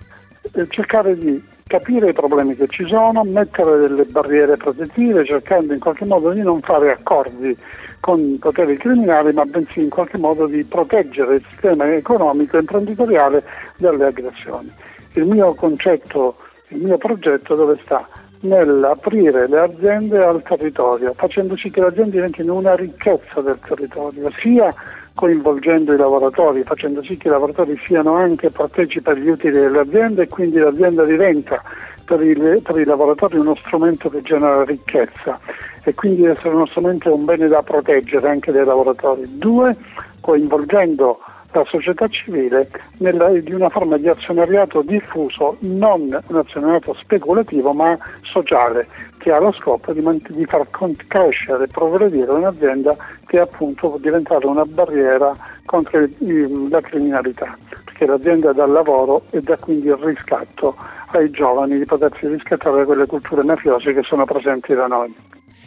Cercare 0.68 1.18
di 1.18 1.42
capire 1.66 2.10
i 2.10 2.12
problemi 2.12 2.54
che 2.54 2.68
ci 2.68 2.86
sono, 2.86 3.24
mettere 3.24 3.76
delle 3.88 4.04
barriere 4.04 4.56
protettive, 4.56 5.24
cercando 5.24 5.72
in 5.72 5.80
qualche 5.80 6.04
modo 6.04 6.30
di 6.30 6.42
non 6.42 6.60
fare 6.60 6.92
accordi 6.92 7.56
con 7.98 8.20
i 8.20 8.36
poteri 8.38 8.76
criminali, 8.76 9.32
ma 9.32 9.44
bensì 9.44 9.82
in 9.82 9.88
qualche 9.88 10.16
modo 10.16 10.46
di 10.46 10.62
proteggere 10.64 11.36
il 11.36 11.44
sistema 11.48 11.92
economico 11.92 12.56
e 12.56 12.60
imprenditoriale 12.60 13.42
dalle 13.78 14.06
aggressioni. 14.06 14.70
Il 15.14 15.26
mio 15.26 15.54
concetto, 15.54 16.36
il 16.68 16.84
mio 16.84 16.98
progetto 16.98 17.56
dove 17.56 17.76
sta? 17.82 18.06
Nell'aprire 18.40 19.48
le 19.48 19.58
aziende 19.58 20.22
al 20.22 20.42
territorio, 20.42 21.14
facendo 21.16 21.56
sì 21.56 21.70
che 21.70 21.80
le 21.80 21.86
aziende 21.86 22.12
diventino 22.12 22.54
una 22.54 22.76
ricchezza 22.76 23.40
del 23.40 23.58
territorio, 23.66 24.30
sia 24.38 24.72
coinvolgendo 25.14 25.92
i 25.92 25.96
lavoratori, 25.96 26.64
facendo 26.64 27.02
sì 27.02 27.16
che 27.16 27.28
i 27.28 27.30
lavoratori 27.30 27.80
siano 27.86 28.14
anche 28.14 28.50
partecipi 28.50 29.08
agli 29.10 29.28
utili 29.28 29.52
delle 29.52 29.80
aziende 29.80 30.22
e 30.22 30.28
quindi 30.28 30.58
l'azienda 30.58 31.04
diventa 31.04 31.62
per 32.04 32.20
i, 32.22 32.34
per 32.62 32.78
i 32.78 32.84
lavoratori 32.84 33.38
uno 33.38 33.54
strumento 33.54 34.10
che 34.10 34.22
genera 34.22 34.64
ricchezza 34.64 35.38
e 35.84 35.94
quindi 35.94 36.24
essere 36.24 36.54
uno 36.54 36.66
strumento 36.66 37.10
è 37.10 37.12
un 37.12 37.24
bene 37.24 37.46
da 37.46 37.62
proteggere 37.62 38.28
anche 38.28 38.50
dai 38.50 38.64
lavoratori. 38.64 39.38
Due, 39.38 39.76
coinvolgendo 40.20 41.20
la 41.54 41.64
società 41.66 42.08
civile 42.08 42.68
nella, 42.98 43.28
di 43.30 43.52
una 43.52 43.68
forma 43.68 43.96
di 43.96 44.08
azionariato 44.08 44.82
diffuso, 44.82 45.56
non 45.60 46.00
un 46.26 46.36
azionariato 46.36 46.94
speculativo 47.00 47.72
ma 47.72 47.96
sociale, 48.22 48.88
che 49.18 49.30
ha 49.32 49.38
lo 49.38 49.52
scopo 49.52 49.92
di, 49.92 50.02
di 50.28 50.44
far 50.44 50.68
crescere 51.06 51.64
e 51.64 51.68
progredire 51.68 52.30
un'azienda 52.30 52.96
che 53.26 53.40
appunto 53.40 53.90
può 53.90 53.98
diventare 53.98 54.46
una 54.46 54.64
barriera 54.64 55.34
contro 55.64 56.00
il, 56.00 56.68
la 56.68 56.80
criminalità, 56.80 57.56
perché 57.84 58.06
l'azienda 58.06 58.52
dà 58.52 58.66
lavoro 58.66 59.22
e 59.30 59.40
dà 59.40 59.56
quindi 59.56 59.86
il 59.86 59.96
riscatto 59.96 60.76
ai 61.12 61.30
giovani 61.30 61.78
di 61.78 61.84
potersi 61.84 62.26
riscattare 62.26 62.78
da 62.78 62.84
quelle 62.84 63.06
culture 63.06 63.42
mafiose 63.44 63.94
che 63.94 64.02
sono 64.02 64.24
presenti 64.24 64.74
da 64.74 64.86
noi. 64.86 65.14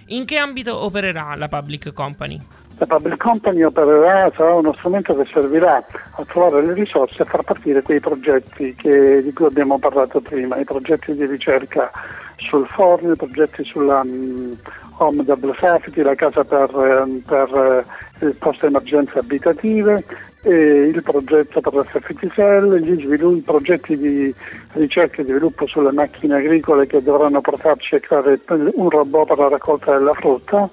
In 0.07 0.25
che 0.25 0.37
ambito 0.37 0.83
opererà 0.83 1.35
la 1.35 1.47
Public 1.47 1.91
Company? 1.93 2.39
La 2.79 2.85
Public 2.85 3.17
Company 3.17 3.63
opererà, 3.63 4.31
sarà 4.35 4.53
uno 4.53 4.71
strumento 4.73 5.15
che 5.15 5.25
servirà 5.33 5.83
a 6.11 6.25
trovare 6.25 6.63
le 6.63 6.73
risorse 6.73 7.23
e 7.23 7.25
far 7.25 7.41
partire 7.41 7.81
quei 7.81 7.99
progetti 7.99 8.75
che, 8.75 9.23
di 9.23 9.33
cui 9.33 9.45
abbiamo 9.47 9.79
parlato 9.79 10.21
prima, 10.21 10.57
i 10.57 10.63
progetti 10.63 11.15
di 11.15 11.25
ricerca 11.25 11.89
sul 12.35 12.67
forno, 12.67 13.13
i 13.13 13.15
progetti 13.15 13.63
sulla 13.63 14.01
um, 14.01 14.55
Home 14.97 15.23
Double 15.23 15.55
Safety, 15.59 16.03
la 16.03 16.13
casa 16.13 16.43
per, 16.43 16.69
um, 16.75 17.19
per 17.21 17.83
uh, 18.19 18.35
post 18.37 18.63
emergenze 18.63 19.17
abitative, 19.17 20.03
il 20.43 21.01
progetto 21.03 21.59
per 21.59 21.73
l'FFT 21.73 22.31
Cell, 22.33 22.77
gli 22.77 23.01
sviluppi, 23.01 23.41
progetti 23.41 23.97
di 23.97 24.33
ricerca 24.73 25.21
e 25.21 25.25
sviluppo 25.25 25.67
sulle 25.67 25.91
macchine 25.91 26.35
agricole 26.35 26.85
che 26.85 27.01
dovranno 27.01 27.41
portarci 27.41 27.95
a 27.95 27.99
creare 27.99 28.39
un 28.47 28.89
robot 28.89 29.27
per 29.27 29.37
la 29.39 29.49
raccolta 29.49 29.97
della 29.97 30.13
frutta 30.13 30.69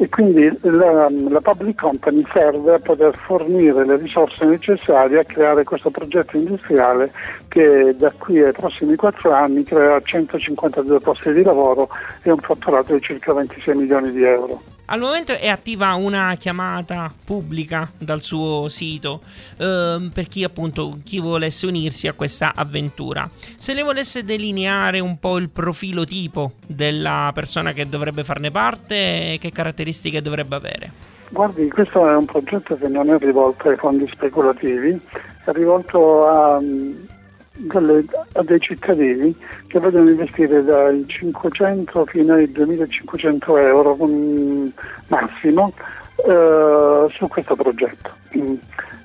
e 0.00 0.08
quindi 0.08 0.50
la, 0.62 1.10
la, 1.10 1.40
public 1.42 1.78
company 1.78 2.24
serve 2.32 2.72
a 2.72 2.78
poter 2.78 3.14
fornire 3.14 3.84
le 3.84 3.98
risorse 3.98 4.46
necessarie 4.46 5.18
a 5.18 5.24
creare 5.24 5.62
questo 5.62 5.90
progetto 5.90 6.38
industriale 6.38 7.12
che 7.48 7.94
da 7.98 8.10
qui 8.16 8.40
ai 8.40 8.52
prossimi 8.52 8.96
quattro 8.96 9.32
anni 9.32 9.62
creerà 9.62 10.00
152 10.00 11.00
posti 11.00 11.34
di 11.34 11.42
lavoro 11.42 11.90
e 12.22 12.30
un 12.30 12.38
fatturato 12.38 12.94
di 12.94 13.00
circa 13.02 13.34
26 13.34 13.74
milioni 13.74 14.10
di 14.10 14.22
euro. 14.22 14.79
Al 14.92 14.98
momento 14.98 15.32
è 15.32 15.46
attiva 15.46 15.94
una 15.94 16.34
chiamata 16.36 17.08
pubblica 17.24 17.88
dal 17.96 18.22
suo 18.22 18.68
sito 18.68 19.20
ehm, 19.56 20.10
per 20.12 20.26
chi 20.26 20.42
appunto 20.42 20.98
chi 21.04 21.20
volesse 21.20 21.68
unirsi 21.68 22.08
a 22.08 22.12
questa 22.12 22.54
avventura. 22.56 23.30
Se 23.56 23.72
le 23.72 23.84
volesse 23.84 24.24
delineare 24.24 24.98
un 24.98 25.20
po' 25.20 25.36
il 25.36 25.48
profilo 25.48 26.02
tipo 26.04 26.54
della 26.66 27.30
persona 27.32 27.72
che 27.72 27.88
dovrebbe 27.88 28.24
farne 28.24 28.50
parte, 28.50 29.38
che 29.40 29.52
caratteristiche 29.52 30.20
dovrebbe 30.20 30.56
avere? 30.56 30.92
Guardi, 31.28 31.68
questo 31.68 32.08
è 32.08 32.16
un 32.16 32.24
progetto 32.24 32.76
che 32.76 32.88
non 32.88 33.10
è 33.10 33.18
rivolto 33.18 33.68
ai 33.68 33.76
fondi 33.76 34.08
speculativi, 34.08 35.00
è 35.44 35.52
rivolto 35.52 36.26
a 36.26 36.60
delle, 37.60 38.04
a 38.32 38.42
dei 38.42 38.60
cittadini 38.60 39.34
che 39.66 39.78
vogliono 39.78 40.10
investire 40.10 40.62
dai 40.64 41.04
500 41.06 42.06
fino 42.06 42.34
ai 42.34 42.50
2500 42.50 43.56
euro 43.58 43.96
massimo 45.08 45.72
eh, 46.26 47.06
su 47.10 47.28
questo 47.28 47.54
progetto. 47.54 48.10
Mm. 48.36 48.54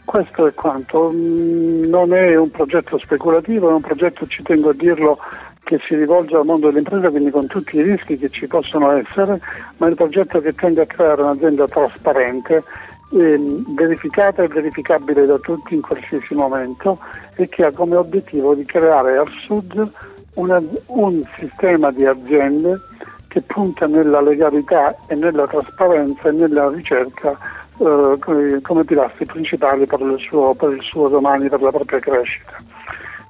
Questo 0.05 0.47
è 0.47 0.53
quanto, 0.53 1.11
mm, 1.11 1.85
non 1.85 2.13
è 2.13 2.35
un 2.35 2.51
progetto 2.51 2.97
speculativo, 2.99 3.69
è 3.69 3.73
un 3.73 3.81
progetto, 3.81 4.27
ci 4.27 4.43
tengo 4.43 4.69
a 4.69 4.73
dirlo, 4.73 5.19
che 5.65 5.79
si 5.87 5.95
rivolge 5.95 6.35
al 6.35 6.45
mondo 6.45 6.67
dell'impresa, 6.67 7.09
quindi 7.09 7.31
con 7.31 7.47
tutti 7.47 7.77
i 7.77 7.81
rischi 7.81 8.17
che 8.17 8.29
ci 8.29 8.47
possono 8.47 8.91
essere, 8.91 9.41
ma 9.77 9.87
è 9.87 9.89
un 9.89 9.95
progetto 9.95 10.39
che 10.39 10.53
tende 10.53 10.81
a 10.81 10.85
creare 10.85 11.23
un'azienda 11.23 11.67
trasparente 11.67 12.63
eh, 13.11 13.63
verificata 13.67 14.43
e 14.43 14.47
verificabile 14.47 15.25
da 15.25 15.37
tutti 15.37 15.75
in 15.75 15.81
qualsiasi 15.81 16.33
momento 16.33 16.99
e 17.35 17.47
che 17.47 17.65
ha 17.65 17.71
come 17.71 17.95
obiettivo 17.95 18.55
di 18.55 18.65
creare 18.65 19.17
al 19.17 19.29
Sud 19.45 19.91
una, 20.35 20.61
un 20.87 21.23
sistema 21.37 21.91
di 21.91 22.05
aziende 22.05 22.79
che 23.27 23.41
punta 23.41 23.85
nella 23.85 24.21
legalità 24.21 24.95
e 25.07 25.15
nella 25.15 25.45
trasparenza 25.45 26.29
e 26.29 26.31
nella 26.31 26.69
ricerca 26.69 27.37
eh, 27.77 28.61
come 28.61 28.83
pilastri 28.85 29.25
principali 29.25 29.85
per 29.85 29.99
il, 29.99 30.17
suo, 30.19 30.53
per 30.53 30.71
il 30.71 30.81
suo 30.81 31.09
domani, 31.09 31.49
per 31.49 31.61
la 31.61 31.71
propria 31.71 31.99
crescita. 31.99 32.55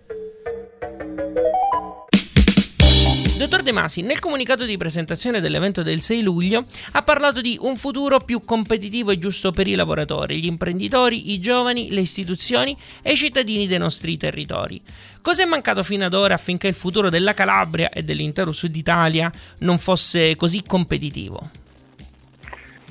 Dottor 3.43 3.61
De 3.61 3.73
Masi, 3.73 4.01
nel 4.03 4.19
comunicato 4.19 4.63
di 4.63 4.77
presentazione 4.77 5.41
dell'evento 5.41 5.83
del 5.83 6.01
6 6.01 6.21
luglio, 6.21 6.63
ha 6.91 7.03
parlato 7.03 7.41
di 7.41 7.57
un 7.59 7.77
futuro 7.77 8.21
più 8.21 8.45
competitivo 8.45 9.11
e 9.11 9.17
giusto 9.17 9.51
per 9.51 9.67
i 9.67 9.75
lavoratori, 9.75 10.39
gli 10.39 10.45
imprenditori, 10.45 11.33
i 11.33 11.41
giovani, 11.41 11.89
le 11.89 11.99
istituzioni 11.99 12.77
e 13.01 13.11
i 13.11 13.17
cittadini 13.17 13.67
dei 13.67 13.79
nostri 13.79 14.15
territori. 14.15 14.81
Cosa 15.21 15.43
è 15.43 15.45
mancato 15.45 15.83
fino 15.83 16.05
ad 16.05 16.13
ora 16.13 16.35
affinché 16.35 16.67
il 16.67 16.73
futuro 16.73 17.09
della 17.09 17.33
Calabria 17.33 17.89
e 17.89 18.03
dell'intero 18.03 18.53
Sud 18.53 18.75
Italia 18.75 19.29
non 19.59 19.77
fosse 19.77 20.37
così 20.37 20.63
competitivo? 20.65 21.62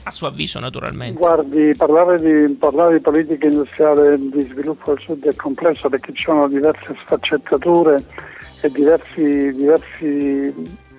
A 0.05 0.11
suo 0.11 0.27
avviso 0.27 0.59
naturalmente? 0.59 1.19
Guardi, 1.19 1.73
parlare 1.77 2.21
di, 2.21 2.55
parlare 2.55 2.95
di 2.95 3.01
politica 3.01 3.47
industriale 3.47 4.17
di 4.17 4.43
sviluppo 4.43 4.95
del 4.95 5.03
sud 5.05 5.25
è 5.27 5.35
complesso 5.37 5.89
perché 5.89 6.13
ci 6.13 6.25
sono 6.25 6.49
diverse 6.49 6.97
sfaccettature 7.05 8.05
e 8.63 8.71
diversi, 8.71 9.51
diversi 9.53 10.55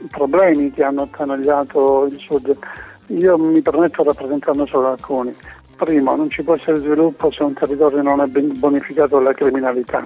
problemi 0.10 0.72
che 0.72 0.84
hanno 0.84 1.04
attanagliato 1.04 2.06
il 2.06 2.18
sud. 2.20 2.58
Io 3.08 3.38
mi 3.38 3.62
permetto 3.62 4.02
di 4.02 4.08
rappresentarne 4.08 4.66
solo 4.68 4.92
alcuni. 4.92 5.36
Primo, 5.76 6.16
non 6.16 6.30
ci 6.30 6.44
può 6.44 6.56
essere 6.56 6.78
sviluppo 6.78 7.32
se 7.32 7.44
un 7.44 7.54
territorio 7.54 8.02
non 8.02 8.22
è 8.22 8.28
bonificato 8.28 9.18
dalla 9.18 9.34
criminalità. 9.34 10.06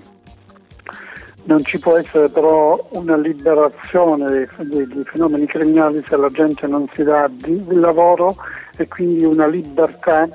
Non 1.44 1.64
ci 1.64 1.80
può 1.80 1.96
essere 1.96 2.30
però 2.30 2.88
una 2.92 3.16
liberazione 3.16 4.48
dei, 4.58 5.04
fenomeni 5.06 5.46
criminali 5.46 6.04
se 6.08 6.18
la 6.18 6.30
gente 6.30 6.68
non 6.68 6.90
si 6.94 7.04
dà 7.04 7.30
di 7.32 7.64
lavoro 7.70 8.36
e 8.78 8.88
quindi 8.88 9.26
una 9.26 9.48
libertà 9.48 10.28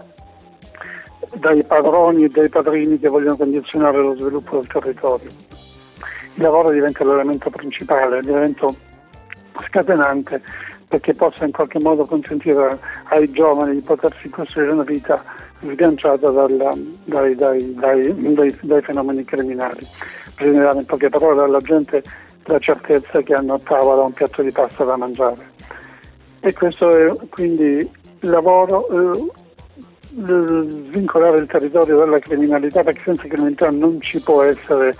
dai 1.36 1.62
padroni 1.64 2.24
e 2.24 2.28
dai 2.28 2.48
padrini 2.48 2.98
che 2.98 3.08
vogliono 3.08 3.36
condizionare 3.36 3.98
lo 3.98 4.16
sviluppo 4.16 4.58
del 4.58 4.66
territorio. 4.66 5.30
Il 6.34 6.42
lavoro 6.42 6.70
diventa 6.70 7.04
l'elemento 7.04 7.50
principale, 7.50 8.22
l'elemento 8.22 8.74
scatenante 9.60 10.42
perché 10.92 11.14
possa 11.14 11.46
in 11.46 11.52
qualche 11.52 11.78
modo 11.78 12.04
consentire 12.04 12.78
ai 13.04 13.30
giovani 13.30 13.76
di 13.76 13.80
potersi 13.80 14.28
costruire 14.28 14.72
una 14.72 14.82
vita 14.82 15.24
sganciata 15.60 16.30
dalla, 16.30 16.72
dai, 17.04 17.34
dai, 17.34 17.74
dai, 17.74 18.54
dai, 18.60 18.82
fenomeni 18.82 19.24
criminali. 19.24 19.86
Bisogna 20.36 20.64
dare 20.64 20.80
in 20.80 20.84
poche 20.84 21.08
parole 21.08 21.44
alla 21.44 21.60
gente 21.60 22.02
la 22.44 22.58
certezza 22.58 23.22
che 23.22 23.32
hanno 23.32 23.54
a 23.54 23.58
tavola 23.58 24.02
un 24.02 24.12
piatto 24.12 24.42
di 24.42 24.52
pasta 24.52 24.84
da 24.84 24.96
mangiare. 24.96 25.50
E 26.40 26.52
questo 26.52 26.90
è 26.90 27.10
quindi 27.30 27.88
il 28.22 28.30
lavoro, 28.30 28.88
eh, 28.88 29.30
svincolare 30.14 31.38
il 31.38 31.46
territorio 31.46 31.98
dalla 31.98 32.18
criminalità, 32.18 32.82
perché 32.82 33.02
senza 33.04 33.26
criminalità 33.26 33.70
non 33.70 34.00
ci 34.00 34.20
può 34.20 34.42
essere 34.42 34.96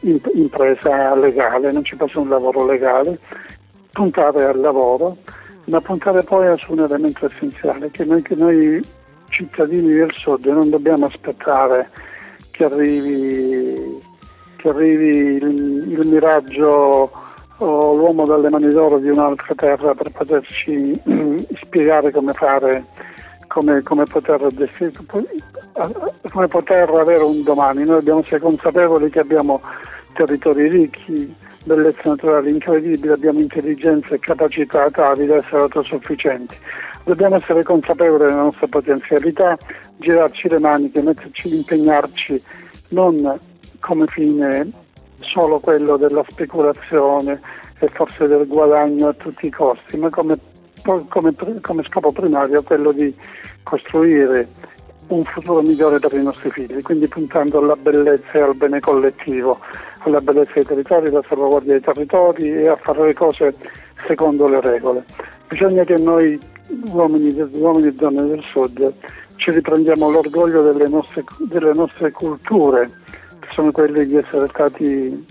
impresa 0.00 1.14
legale, 1.14 1.72
non 1.72 1.84
ci 1.84 1.96
può 1.96 2.06
essere 2.06 2.20
un 2.20 2.28
lavoro 2.28 2.66
legale, 2.66 3.18
puntare 3.92 4.44
al 4.44 4.60
lavoro, 4.60 5.16
ma 5.64 5.80
puntare 5.80 6.22
poi 6.22 6.56
su 6.58 6.72
un 6.72 6.80
elemento 6.80 7.26
essenziale, 7.26 7.90
che 7.90 8.04
noi, 8.04 8.22
che 8.22 8.34
noi 8.34 8.84
cittadini 9.28 9.92
del 9.94 10.12
sud 10.12 10.44
non 10.46 10.70
dobbiamo 10.70 11.06
aspettare 11.06 11.90
che 12.50 12.64
arrivi, 12.64 13.98
che 14.56 14.68
arrivi 14.68 15.36
il, 15.36 15.92
il 15.92 16.06
miraggio 16.06 17.10
l'uomo 17.58 18.26
dalle 18.26 18.50
mani 18.50 18.72
d'oro 18.72 18.98
di 18.98 19.08
un'altra 19.08 19.54
terra 19.54 19.94
per 19.94 20.10
poterci 20.10 21.00
spiegare 21.62 22.10
come 22.10 22.32
fare, 22.32 22.84
come, 23.46 23.82
come, 23.82 24.04
poter, 24.04 24.46
come 26.30 26.48
poter 26.48 26.90
avere 26.90 27.22
un 27.22 27.42
domani. 27.42 27.84
Noi 27.84 27.96
dobbiamo 27.96 28.20
essere 28.20 28.40
consapevoli 28.40 29.10
che 29.10 29.20
abbiamo 29.20 29.60
territori 30.12 30.68
ricchi, 30.68 31.34
bellezze 31.64 32.02
naturali 32.04 32.50
incredibili, 32.50 33.12
abbiamo 33.12 33.40
intelligenza 33.40 34.14
e 34.14 34.18
capacità 34.18 34.90
tali 34.90 35.26
da 35.26 35.36
essere 35.36 35.62
autosufficienti. 35.62 36.56
Dobbiamo 37.04 37.36
essere 37.36 37.62
consapevoli 37.62 38.24
della 38.24 38.42
nostra 38.42 38.66
potenzialità, 38.66 39.56
girarci 39.98 40.48
le 40.48 40.58
maniche, 40.58 41.02
metterci, 41.02 41.54
impegnarci 41.54 42.42
non 42.88 43.38
come 43.80 44.06
fine 44.06 44.70
solo 45.20 45.60
quello 45.60 45.96
della 45.96 46.24
speculazione 46.28 47.40
e 47.78 47.88
forse 47.88 48.26
del 48.26 48.46
guadagno 48.46 49.08
a 49.08 49.12
tutti 49.14 49.46
i 49.46 49.50
costi, 49.50 49.98
ma 49.98 50.08
come, 50.10 50.38
come, 51.08 51.34
come 51.60 51.82
scopo 51.84 52.12
primario 52.12 52.62
quello 52.62 52.92
di 52.92 53.14
costruire 53.62 54.48
un 55.08 55.22
futuro 55.22 55.62
migliore 55.62 55.98
per 56.00 56.12
i 56.14 56.22
nostri 56.22 56.50
figli, 56.50 56.82
quindi 56.82 57.06
puntando 57.06 57.58
alla 57.58 57.76
bellezza 57.76 58.32
e 58.32 58.40
al 58.40 58.56
bene 58.56 58.80
collettivo, 58.80 59.58
alla 59.98 60.20
bellezza 60.20 60.52
dei 60.54 60.64
territori, 60.64 61.08
alla 61.08 61.22
salvaguardia 61.28 61.72
dei 61.72 61.80
territori 61.80 62.50
e 62.50 62.68
a 62.68 62.76
fare 62.76 63.06
le 63.06 63.14
cose 63.14 63.54
secondo 64.06 64.48
le 64.48 64.60
regole. 64.60 65.04
Bisogna 65.48 65.84
che 65.84 65.96
noi 65.96 66.38
uomini, 66.90 67.32
uomini 67.52 67.88
e 67.88 67.92
donne 67.92 68.26
del 68.26 68.42
Sud 68.42 68.92
ci 69.36 69.50
riprendiamo 69.50 70.10
l'orgoglio 70.10 70.62
delle 70.62 70.88
nostre, 70.88 71.22
delle 71.38 71.72
nostre 71.72 72.10
culture, 72.10 72.90
sono 73.56 73.72
quelle 73.72 74.06
di 74.06 74.16
essere 74.16 74.46
stati 74.50 75.26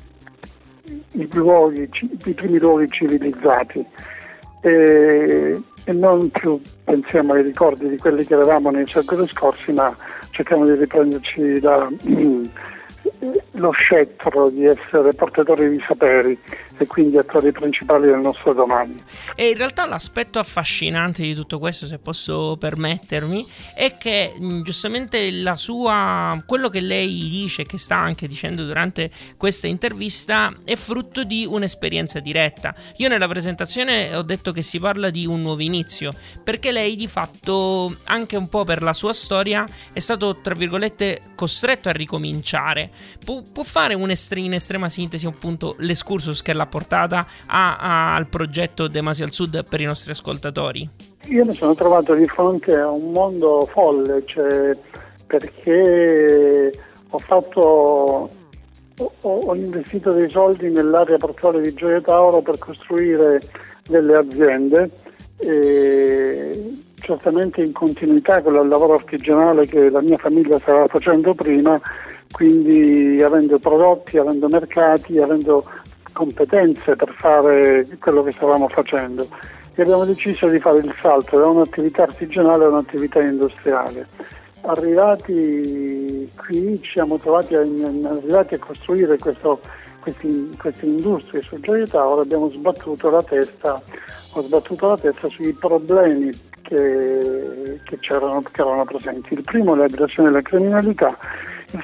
i, 1.11 1.29
luoghi, 1.33 1.87
i 2.25 2.33
primi 2.33 2.57
luoghi 2.57 2.89
civilizzati. 2.89 3.85
E, 4.61 5.61
e, 5.83 5.93
non 5.93 6.31
più 6.31 6.59
pensiamo 6.83 7.33
ai 7.33 7.43
ricordi 7.43 7.87
di 7.87 7.97
quelli 7.97 8.25
che 8.25 8.33
eravamo 8.33 8.71
nei 8.71 8.87
secoli 8.87 9.27
scorsi, 9.27 9.71
ma 9.71 9.95
cerchiamo 10.31 10.65
di 10.65 10.73
riprenderci 10.73 11.59
la, 11.61 11.87
lo 13.55 13.71
scettro 13.71 14.49
di 14.49 14.65
essere 14.65 15.13
portatori 15.13 15.69
di 15.69 15.83
saperi 15.85 16.37
e 16.77 16.87
quindi 16.87 17.17
attori 17.17 17.51
principali 17.51 18.07
del 18.07 18.19
nostro 18.19 18.53
domani. 18.53 19.01
E 19.35 19.49
in 19.49 19.57
realtà 19.57 19.87
l'aspetto 19.87 20.39
affascinante 20.39 21.21
di 21.21 21.33
tutto 21.33 21.59
questo, 21.59 21.85
se 21.85 21.99
posso 21.99 22.57
permettermi, 22.59 23.45
è 23.73 23.95
che 23.97 24.33
giustamente 24.63 25.31
la 25.31 25.55
sua, 25.55 26.41
quello 26.45 26.69
che 26.69 26.81
lei 26.81 27.07
dice, 27.07 27.65
che 27.65 27.77
sta 27.77 27.95
anche 27.95 28.27
dicendo 28.27 28.65
durante 28.65 29.09
questa 29.37 29.67
intervista, 29.67 30.51
è 30.65 30.75
frutto 30.75 31.23
di 31.23 31.45
un'esperienza 31.49 32.19
diretta. 32.19 32.75
Io 32.97 33.07
nella 33.07 33.27
presentazione 33.27 34.13
ho 34.15 34.23
detto 34.23 34.51
che 34.51 34.61
si 34.61 34.79
parla 34.79 35.09
di 35.09 35.25
un 35.25 35.41
nuovo 35.41 35.61
inizio, 35.61 36.11
perché 36.43 36.71
lei 36.71 36.95
di 36.95 37.07
fatto, 37.07 37.95
anche 38.05 38.35
un 38.35 38.49
po' 38.49 38.63
per 38.63 38.81
la 38.81 38.93
sua 38.93 39.13
storia, 39.13 39.65
è 39.93 39.99
stato, 39.99 40.41
tra 40.41 40.55
virgolette, 40.55 41.21
costretto 41.35 41.89
a 41.89 41.93
ricominciare. 41.93 42.89
Pu- 43.23 43.44
può 43.51 43.63
fare 43.63 43.93
un 43.93 44.09
estre- 44.09 44.39
in 44.39 44.53
estrema 44.53 44.89
sintesi 44.89 45.25
appunto 45.25 45.75
l'escursus 45.79 46.41
che 46.41 46.53
l'ha 46.53 46.65
portata 46.65 47.25
a, 47.47 47.77
a, 47.77 48.15
al 48.15 48.27
progetto 48.27 48.87
Demasi 48.87 49.23
al 49.23 49.31
Sud 49.31 49.65
per 49.67 49.81
i 49.81 49.85
nostri 49.85 50.11
ascoltatori? 50.11 50.89
Io 51.27 51.45
mi 51.45 51.53
sono 51.53 51.73
trovato 51.75 52.13
di 52.13 52.27
fronte 52.27 52.75
a 52.75 52.89
un 52.89 53.11
mondo 53.11 53.67
folle, 53.71 54.23
cioè 54.25 54.77
perché 55.25 56.79
ho 57.09 57.19
fatto 57.19 58.29
ho, 58.97 59.11
ho, 59.21 59.55
investito 59.55 60.11
dei 60.11 60.29
soldi 60.29 60.69
nell'area 60.69 61.17
portuale 61.17 61.61
di 61.61 61.73
Gioia 61.73 61.99
Tauro 62.01 62.41
per 62.41 62.57
costruire 62.57 63.41
delle 63.87 64.15
aziende 64.15 64.89
certamente 67.05 67.61
in 67.61 67.71
continuità 67.71 68.41
con 68.41 68.55
il 68.55 68.67
lavoro 68.67 68.93
artigianale 68.93 69.67
che 69.67 69.89
la 69.89 70.01
mia 70.01 70.17
famiglia 70.17 70.57
stava 70.57 70.87
facendo 70.87 71.35
prima, 71.35 71.79
quindi 72.35 73.23
avendo 73.23 73.57
prodotti, 73.59 74.17
avendo 74.17 74.49
mercati, 74.49 75.17
avendo 75.19 75.63
competenze 76.11 76.97
per 76.97 77.15
fare 77.17 77.87
quello 77.97 78.23
che 78.23 78.31
stavamo 78.31 78.67
facendo 78.67 79.25
e 79.73 79.81
abbiamo 79.81 80.03
deciso 80.03 80.49
di 80.49 80.59
fare 80.59 80.79
il 80.79 80.93
salto 80.99 81.39
da 81.39 81.47
un'attività 81.47 82.03
artigianale 82.03 82.65
a 82.65 82.67
un'attività 82.67 83.21
industriale. 83.21 84.05
Arrivati 84.63 86.29
qui 86.35 86.77
ci 86.81 86.91
siamo 86.91 87.17
trovati 87.17 87.55
a, 87.55 87.61
arrivati 87.61 88.55
a 88.55 88.59
costruire 88.59 89.17
questo, 89.17 89.61
questi, 90.01 90.53
queste 90.59 90.85
industrie 90.85 91.41
su 91.41 91.57
Gioia 91.61 91.87
Tauro 91.87 92.19
abbiamo 92.19 92.49
sbattuto 92.49 93.09
la 93.09 93.23
testa, 93.23 93.81
ho 94.33 94.41
sbattuto 94.41 94.87
la 94.87 94.97
testa 94.97 95.29
sui 95.29 95.53
problemi 95.53 96.31
che, 96.63 97.79
che, 97.85 97.97
che 97.97 98.61
erano 98.61 98.83
presenti. 98.83 99.35
Il 99.35 99.43
primo 99.43 99.73
è 99.73 99.77
l'aggressione 99.77 100.31
della 100.31 100.41
criminalità, 100.41 101.17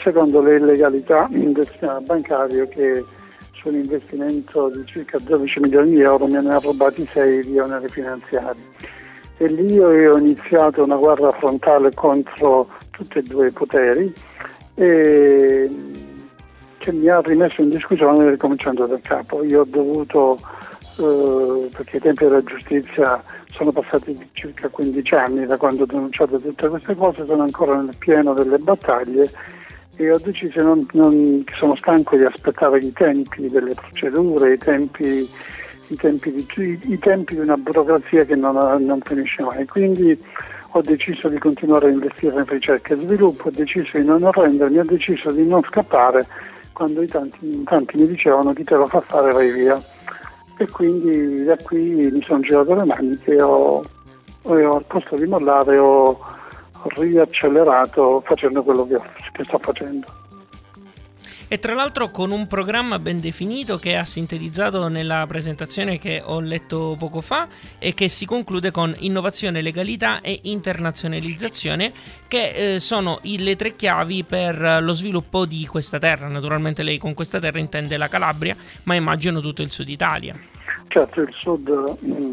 secondo 0.04 0.42
le 0.42 0.56
illegalità 0.56 1.28
del 1.30 1.68
sistema 1.68 2.00
bancario 2.02 2.68
che 2.68 3.04
su 3.54 3.70
un 3.70 3.76
investimento 3.76 4.70
di 4.70 4.84
circa 4.86 5.18
12 5.20 5.60
milioni 5.60 5.92
di 5.92 6.02
euro 6.02 6.26
me 6.28 6.42
ne 6.42 6.54
ha 6.54 6.60
rubati 6.60 7.06
6 7.06 7.46
di 7.46 7.60
oneri 7.60 7.88
finanziari. 7.90 8.60
E 9.38 9.48
lì 9.48 9.80
ho 9.80 10.18
iniziato 10.18 10.84
una 10.84 10.96
guerra 10.96 11.32
frontale 11.34 11.92
contro 11.94 12.68
tutti 12.92 13.20
e 13.20 13.24
due 13.24 13.48
i 13.48 13.52
poteri 13.52 14.14
e 14.76 15.70
che 16.78 16.92
mi 16.92 17.08
ha 17.08 17.22
rimesso 17.22 17.62
in 17.62 17.70
discussione 17.70 18.32
ricominciando 18.32 18.88
da 18.88 19.00
capo. 19.02 19.44
Io 19.44 19.62
ho 19.62 19.66
dovuto, 19.66 20.38
eh, 21.00 21.70
perché 21.76 21.98
i 21.98 22.00
tempi 22.00 22.24
della 22.24 22.44
giustizia 22.44 23.24
sono 23.52 23.72
passati 23.72 24.18
circa 24.34 24.68
15 24.70 25.14
anni 25.14 25.46
da 25.46 25.58
quando 25.58 25.84
ho 25.84 25.86
denunciato 25.86 26.40
tutte 26.40 26.68
queste 26.68 26.96
cose, 26.96 27.26
sono 27.26 27.44
ancora 27.44 27.80
nel 27.80 27.96
pieno 27.98 28.34
delle 28.34 28.58
battaglie 28.58 29.30
e 30.02 30.12
ho 30.12 30.18
deciso 30.18 30.64
non, 30.64 30.84
non, 30.94 31.44
sono 31.60 31.76
stanco 31.76 32.18
di 32.18 32.24
aspettare 32.24 32.80
i 32.80 32.92
tempi 32.92 33.48
delle 33.48 33.76
procedure, 33.76 34.54
i 34.54 34.58
tempi, 34.58 35.30
i 35.88 35.96
tempi, 35.96 36.32
di, 36.32 36.80
i 36.88 36.98
tempi 36.98 37.36
di, 37.36 37.40
una 37.40 37.56
burocrazia 37.56 38.26
che 38.26 38.36
non, 38.36 38.56
non, 38.84 39.00
finisce 39.02 39.44
mai. 39.44 39.68
Quindi 39.68 40.20
ho 40.72 40.82
deciso 40.82 41.28
di 41.28 41.38
continuare 41.38 41.88
a 41.88 41.92
investire 41.92 42.34
in 42.34 42.46
ricerca 42.48 42.96
e 42.96 42.98
sviluppo, 42.98 43.50
ho 43.50 43.52
deciso 43.52 43.96
di 43.98 44.04
non 44.04 44.24
arrendermi, 44.24 44.80
ho 44.80 44.86
deciso 44.86 45.32
di 45.32 45.46
non 45.46 45.62
scappare 45.70 46.26
quando 46.74 47.06
tanti, 47.06 47.64
tanti 47.66 47.98
mi 47.98 48.08
dicevano 48.08 48.54
chi 48.54 48.64
te 48.64 48.76
lo 48.76 48.88
fa 48.88 49.02
fare 49.02 49.32
vai 49.32 49.52
via. 49.52 49.80
E 50.58 50.68
quindi 50.68 51.44
da 51.44 51.58
qui 51.58 52.10
mi 52.12 52.24
sono 52.26 52.40
girato 52.40 52.74
le 52.74 52.86
maniche 52.86 53.36
e 53.36 53.42
ho, 53.42 53.84
ho, 54.42 54.76
al 54.76 54.86
posto 54.88 55.16
di 55.16 55.28
mollare 55.28 55.78
ho 55.78 56.40
riaccelerato 56.96 58.22
facendo 58.26 58.64
quello 58.64 58.88
che, 58.88 58.98
che 59.32 59.44
sto 59.44 59.60
facendo 59.60 60.22
e 61.52 61.60
tra 61.60 61.74
l'altro 61.74 62.12
con 62.12 62.32
un 62.32 62.48
programma 62.48 62.98
ben 62.98 63.20
definito 63.20 63.78
che 63.78 63.98
ha 63.98 64.06
sintetizzato 64.06 64.88
nella 64.88 65.26
presentazione 65.28 65.98
che 65.98 66.22
ho 66.24 66.40
letto 66.40 66.96
poco 66.98 67.20
fa 67.20 67.46
e 67.78 67.94
che 67.94 68.08
si 68.08 68.26
conclude 68.26 68.72
con 68.72 68.96
innovazione, 69.00 69.62
legalità 69.62 70.22
e 70.22 70.40
internazionalizzazione 70.44 71.92
che 72.30 72.76
eh, 72.76 72.80
sono 72.80 73.20
le 73.22 73.58
tre 73.58 73.76
chiavi 73.76 74.24
per 74.24 74.80
lo 74.82 74.94
sviluppo 74.94 75.46
di 75.46 75.66
questa 75.66 76.00
terra. 76.00 76.30
Naturalmente 76.30 76.84
lei 76.84 76.98
con 76.98 77.14
questa 77.14 77.38
terra 77.38 77.60
intende 77.60 77.98
la 77.98 78.08
Calabria, 78.08 78.56
ma 78.84 78.96
immagino 78.96 79.42
tutto 79.42 79.62
il 79.62 79.72
sud 79.72 79.90
Italia. 79.90 80.34
Certo, 80.88 81.20
il 81.20 81.34
sud, 81.38 81.98
mm, 82.06 82.32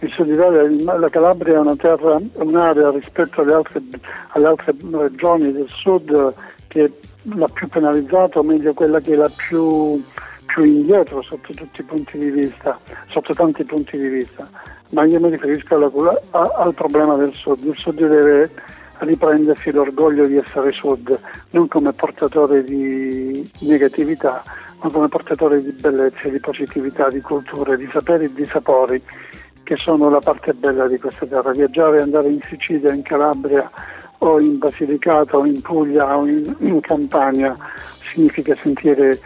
il 0.00 0.12
sud 0.12 0.28
Italia, 0.28 0.98
la 0.98 1.08
Calabria 1.08 1.54
è 1.54 1.58
una 1.58 1.76
terra, 1.76 2.20
un'area 2.34 2.90
rispetto 2.90 3.40
alle 3.40 3.54
altre, 3.54 3.82
alle 4.28 4.46
altre 4.46 4.74
regioni 4.90 5.52
del 5.52 5.68
sud 5.68 6.34
che 6.68 6.92
la 7.22 7.46
più 7.46 7.68
penalizzata, 7.68 8.40
o 8.40 8.42
meglio 8.42 8.74
quella 8.74 9.00
che 9.00 9.12
è 9.12 9.16
la 9.16 9.30
più, 9.34 10.02
più 10.46 10.62
indietro 10.62 11.22
sotto 11.22 11.52
tutti 11.52 11.80
i 11.80 11.84
punti 11.84 12.18
di 12.18 12.30
vista, 12.30 12.78
sotto 13.06 13.32
tanti 13.32 13.64
punti 13.64 13.96
di 13.96 14.08
vista. 14.08 14.48
Ma 14.90 15.04
io 15.04 15.20
mi 15.20 15.30
riferisco 15.30 15.74
alla, 15.74 15.90
a, 16.30 16.52
al 16.56 16.74
problema 16.74 17.16
del 17.16 17.32
Sud. 17.32 17.64
Il 17.64 17.76
Sud 17.76 18.04
deve 18.04 18.50
riprendersi 18.98 19.70
l'orgoglio 19.70 20.26
di 20.26 20.36
essere 20.36 20.72
Sud, 20.72 21.18
non 21.50 21.68
come 21.68 21.92
portatore 21.92 22.62
di 22.64 23.48
negatività, 23.60 24.42
ma 24.82 24.90
come 24.90 25.08
portatore 25.08 25.62
di 25.62 25.72
bellezza, 25.72 26.28
di 26.28 26.38
positività, 26.38 27.08
di 27.08 27.20
culture, 27.20 27.76
di 27.76 27.88
saperi 27.92 28.26
e 28.26 28.32
di 28.32 28.44
sapori, 28.44 29.02
che 29.64 29.76
sono 29.76 30.08
la 30.08 30.20
parte 30.20 30.54
bella 30.54 30.86
di 30.86 30.98
questa 30.98 31.26
terra. 31.26 31.50
Viaggiare, 31.50 32.00
andare 32.00 32.28
in 32.28 32.40
Sicilia, 32.48 32.92
in 32.92 33.02
Calabria, 33.02 33.68
o 34.18 34.40
in 34.40 34.58
Basilicata 34.58 35.36
o 35.36 35.44
in 35.44 35.60
Puglia 35.60 36.16
o 36.16 36.26
in, 36.26 36.54
in 36.60 36.80
Campania 36.80 37.56
significa 38.00 38.56
sentire 38.62 39.18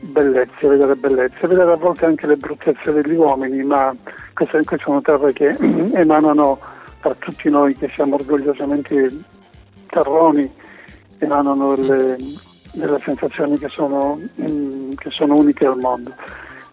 bellezze, 0.00 0.66
vedere 0.66 0.96
bellezze, 0.96 1.46
vedere 1.46 1.72
a 1.72 1.76
volte 1.76 2.06
anche 2.06 2.26
le 2.26 2.36
bruttezze 2.36 2.92
degli 2.92 3.14
uomini, 3.14 3.62
ma 3.62 3.94
queste, 4.32 4.62
queste 4.64 4.78
sono 4.84 5.00
terre 5.02 5.32
che 5.32 5.54
emanano 5.92 6.58
tra 7.00 7.14
tutti 7.14 7.50
noi 7.50 7.76
che 7.76 7.90
siamo 7.94 8.14
orgogliosamente 8.14 9.08
terroni, 9.88 10.50
emanano 11.18 11.74
delle, 11.74 12.16
delle 12.72 12.98
sensazioni 13.00 13.58
che 13.58 13.68
sono, 13.68 14.18
mm, 14.40 14.92
che 14.94 15.10
sono 15.10 15.34
uniche 15.36 15.66
al 15.66 15.78
mondo. 15.78 16.14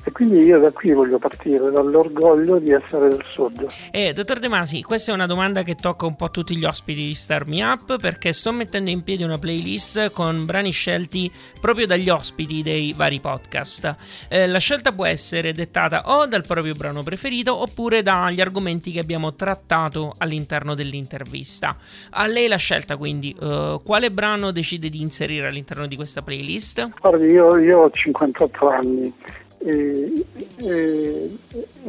E 0.07 0.11
quindi 0.13 0.39
io 0.39 0.57
da 0.57 0.71
qui 0.71 0.93
voglio 0.93 1.19
partire, 1.19 1.69
dall'orgoglio 1.69 2.59
di 2.59 2.71
essere 2.71 3.09
del 3.09 3.25
Sud. 3.29 3.65
Eh, 3.91 4.13
dottor 4.13 4.39
De 4.39 4.47
Masi, 4.47 4.81
questa 4.81 5.11
è 5.11 5.13
una 5.13 5.25
domanda 5.25 5.63
che 5.63 5.75
tocca 5.75 6.05
un 6.05 6.15
po' 6.15 6.31
tutti 6.31 6.55
gli 6.55 6.63
ospiti 6.63 7.07
di 7.07 7.13
Star 7.13 7.45
Me 7.45 7.61
Up 7.61 7.99
perché 7.99 8.31
sto 8.31 8.53
mettendo 8.53 8.89
in 8.89 9.03
piedi 9.03 9.23
una 9.23 9.37
playlist 9.37 10.13
con 10.13 10.45
brani 10.45 10.71
scelti 10.71 11.29
proprio 11.59 11.87
dagli 11.87 12.07
ospiti 12.07 12.63
dei 12.63 12.93
vari 12.95 13.19
podcast. 13.19 14.27
Eh, 14.29 14.47
la 14.47 14.59
scelta 14.59 14.93
può 14.93 15.05
essere 15.05 15.51
dettata 15.51 16.03
o 16.05 16.25
dal 16.25 16.45
proprio 16.47 16.73
brano 16.73 17.03
preferito 17.03 17.61
oppure 17.61 18.01
dagli 18.01 18.39
argomenti 18.39 18.93
che 18.93 19.01
abbiamo 19.01 19.35
trattato 19.35 20.13
all'interno 20.19 20.73
dell'intervista. 20.73 21.75
A 22.11 22.27
lei 22.27 22.47
la 22.47 22.55
scelta 22.55 22.95
quindi, 22.95 23.35
uh, 23.37 23.81
quale 23.83 24.09
brano 24.09 24.51
decide 24.51 24.87
di 24.87 25.01
inserire 25.01 25.47
all'interno 25.47 25.85
di 25.85 25.97
questa 25.97 26.21
playlist? 26.21 26.91
Guardi, 27.01 27.25
io, 27.25 27.57
io 27.57 27.79
ho 27.79 27.89
58 27.91 28.69
anni 28.69 29.13
e, 29.59 30.25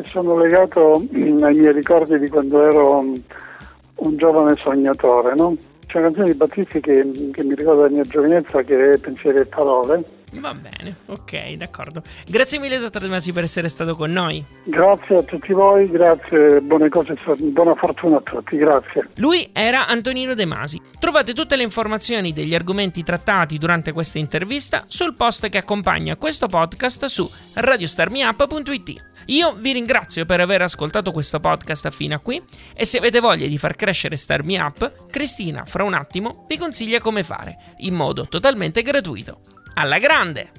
sono 0.04 0.36
legato 0.36 0.94
ai 0.94 1.54
miei 1.54 1.72
ricordi 1.72 2.18
di 2.18 2.28
quando 2.28 2.62
ero 2.62 2.98
un 2.98 4.16
giovane 4.16 4.54
sognatore. 4.56 5.34
No? 5.34 5.56
C'è 5.86 5.98
una 5.98 6.06
canzone 6.06 6.32
di 6.32 6.36
Battisti 6.36 6.80
che, 6.80 7.30
che 7.32 7.44
mi 7.44 7.54
ricorda 7.54 7.82
la 7.82 7.90
mia 7.90 8.02
giovinezza 8.02 8.62
che 8.62 8.92
è 8.92 8.98
Pensieri 8.98 9.38
e 9.38 9.46
Parole 9.46 10.04
Va 10.32 10.54
bene, 10.54 10.96
ok, 11.06 11.52
d'accordo. 11.52 12.02
Grazie 12.26 12.58
mille, 12.58 12.78
dottor 12.78 13.02
De 13.02 13.08
Masi, 13.08 13.32
per 13.32 13.44
essere 13.44 13.68
stato 13.68 13.96
con 13.96 14.12
noi. 14.12 14.44
Grazie 14.64 15.16
a 15.16 15.22
tutti 15.22 15.52
voi, 15.52 15.88
grazie, 15.90 16.60
buone 16.60 16.88
cose, 16.88 17.14
buona 17.38 17.74
fortuna 17.74 18.18
a 18.18 18.20
tutti, 18.20 18.56
grazie. 18.56 19.08
Lui 19.16 19.48
era 19.52 19.86
Antonino 19.86 20.34
De 20.34 20.44
Masi. 20.44 20.80
Trovate 20.98 21.32
tutte 21.32 21.56
le 21.56 21.62
informazioni 21.62 22.32
degli 22.32 22.54
argomenti 22.54 23.02
trattati 23.02 23.58
durante 23.58 23.92
questa 23.92 24.18
intervista 24.18 24.84
sul 24.86 25.14
post 25.14 25.48
che 25.48 25.58
accompagna 25.58 26.16
questo 26.16 26.46
podcast 26.46 27.06
su 27.06 27.28
radiostarmiup.it. 27.54 29.06
Io 29.26 29.52
vi 29.52 29.72
ringrazio 29.72 30.24
per 30.24 30.40
aver 30.40 30.62
ascoltato 30.62 31.12
questo 31.12 31.40
podcast 31.40 31.90
fino 31.90 32.14
a 32.14 32.18
qui 32.18 32.42
e 32.74 32.84
se 32.84 32.98
avete 32.98 33.20
voglia 33.20 33.46
di 33.46 33.58
far 33.58 33.76
crescere 33.76 34.16
Star 34.16 34.42
Me 34.42 34.58
Up, 34.58 35.06
Cristina 35.10 35.64
fra 35.66 35.84
un 35.84 35.94
attimo 35.94 36.44
vi 36.48 36.56
consiglia 36.56 37.00
come 37.00 37.22
fare, 37.24 37.56
in 37.78 37.94
modo 37.94 38.26
totalmente 38.26 38.82
gratuito 38.82 39.40
alla 39.78 39.98
grande! 39.98 40.50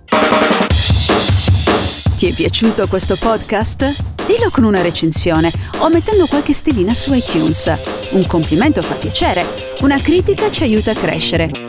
Ti 2.15 2.29
è 2.29 2.33
piaciuto 2.33 2.87
questo 2.87 3.17
podcast? 3.17 4.03
Dillo 4.25 4.49
con 4.49 4.63
una 4.63 4.81
recensione 4.81 5.51
o 5.79 5.89
mettendo 5.89 6.25
qualche 6.25 6.53
stellina 6.53 6.93
su 6.93 7.13
iTunes. 7.13 7.73
Un 8.11 8.25
complimento 8.25 8.81
fa 8.81 8.95
piacere, 8.95 9.75
una 9.81 9.99
critica 9.99 10.49
ci 10.49 10.63
aiuta 10.63 10.91
a 10.91 10.95
crescere. 10.95 11.68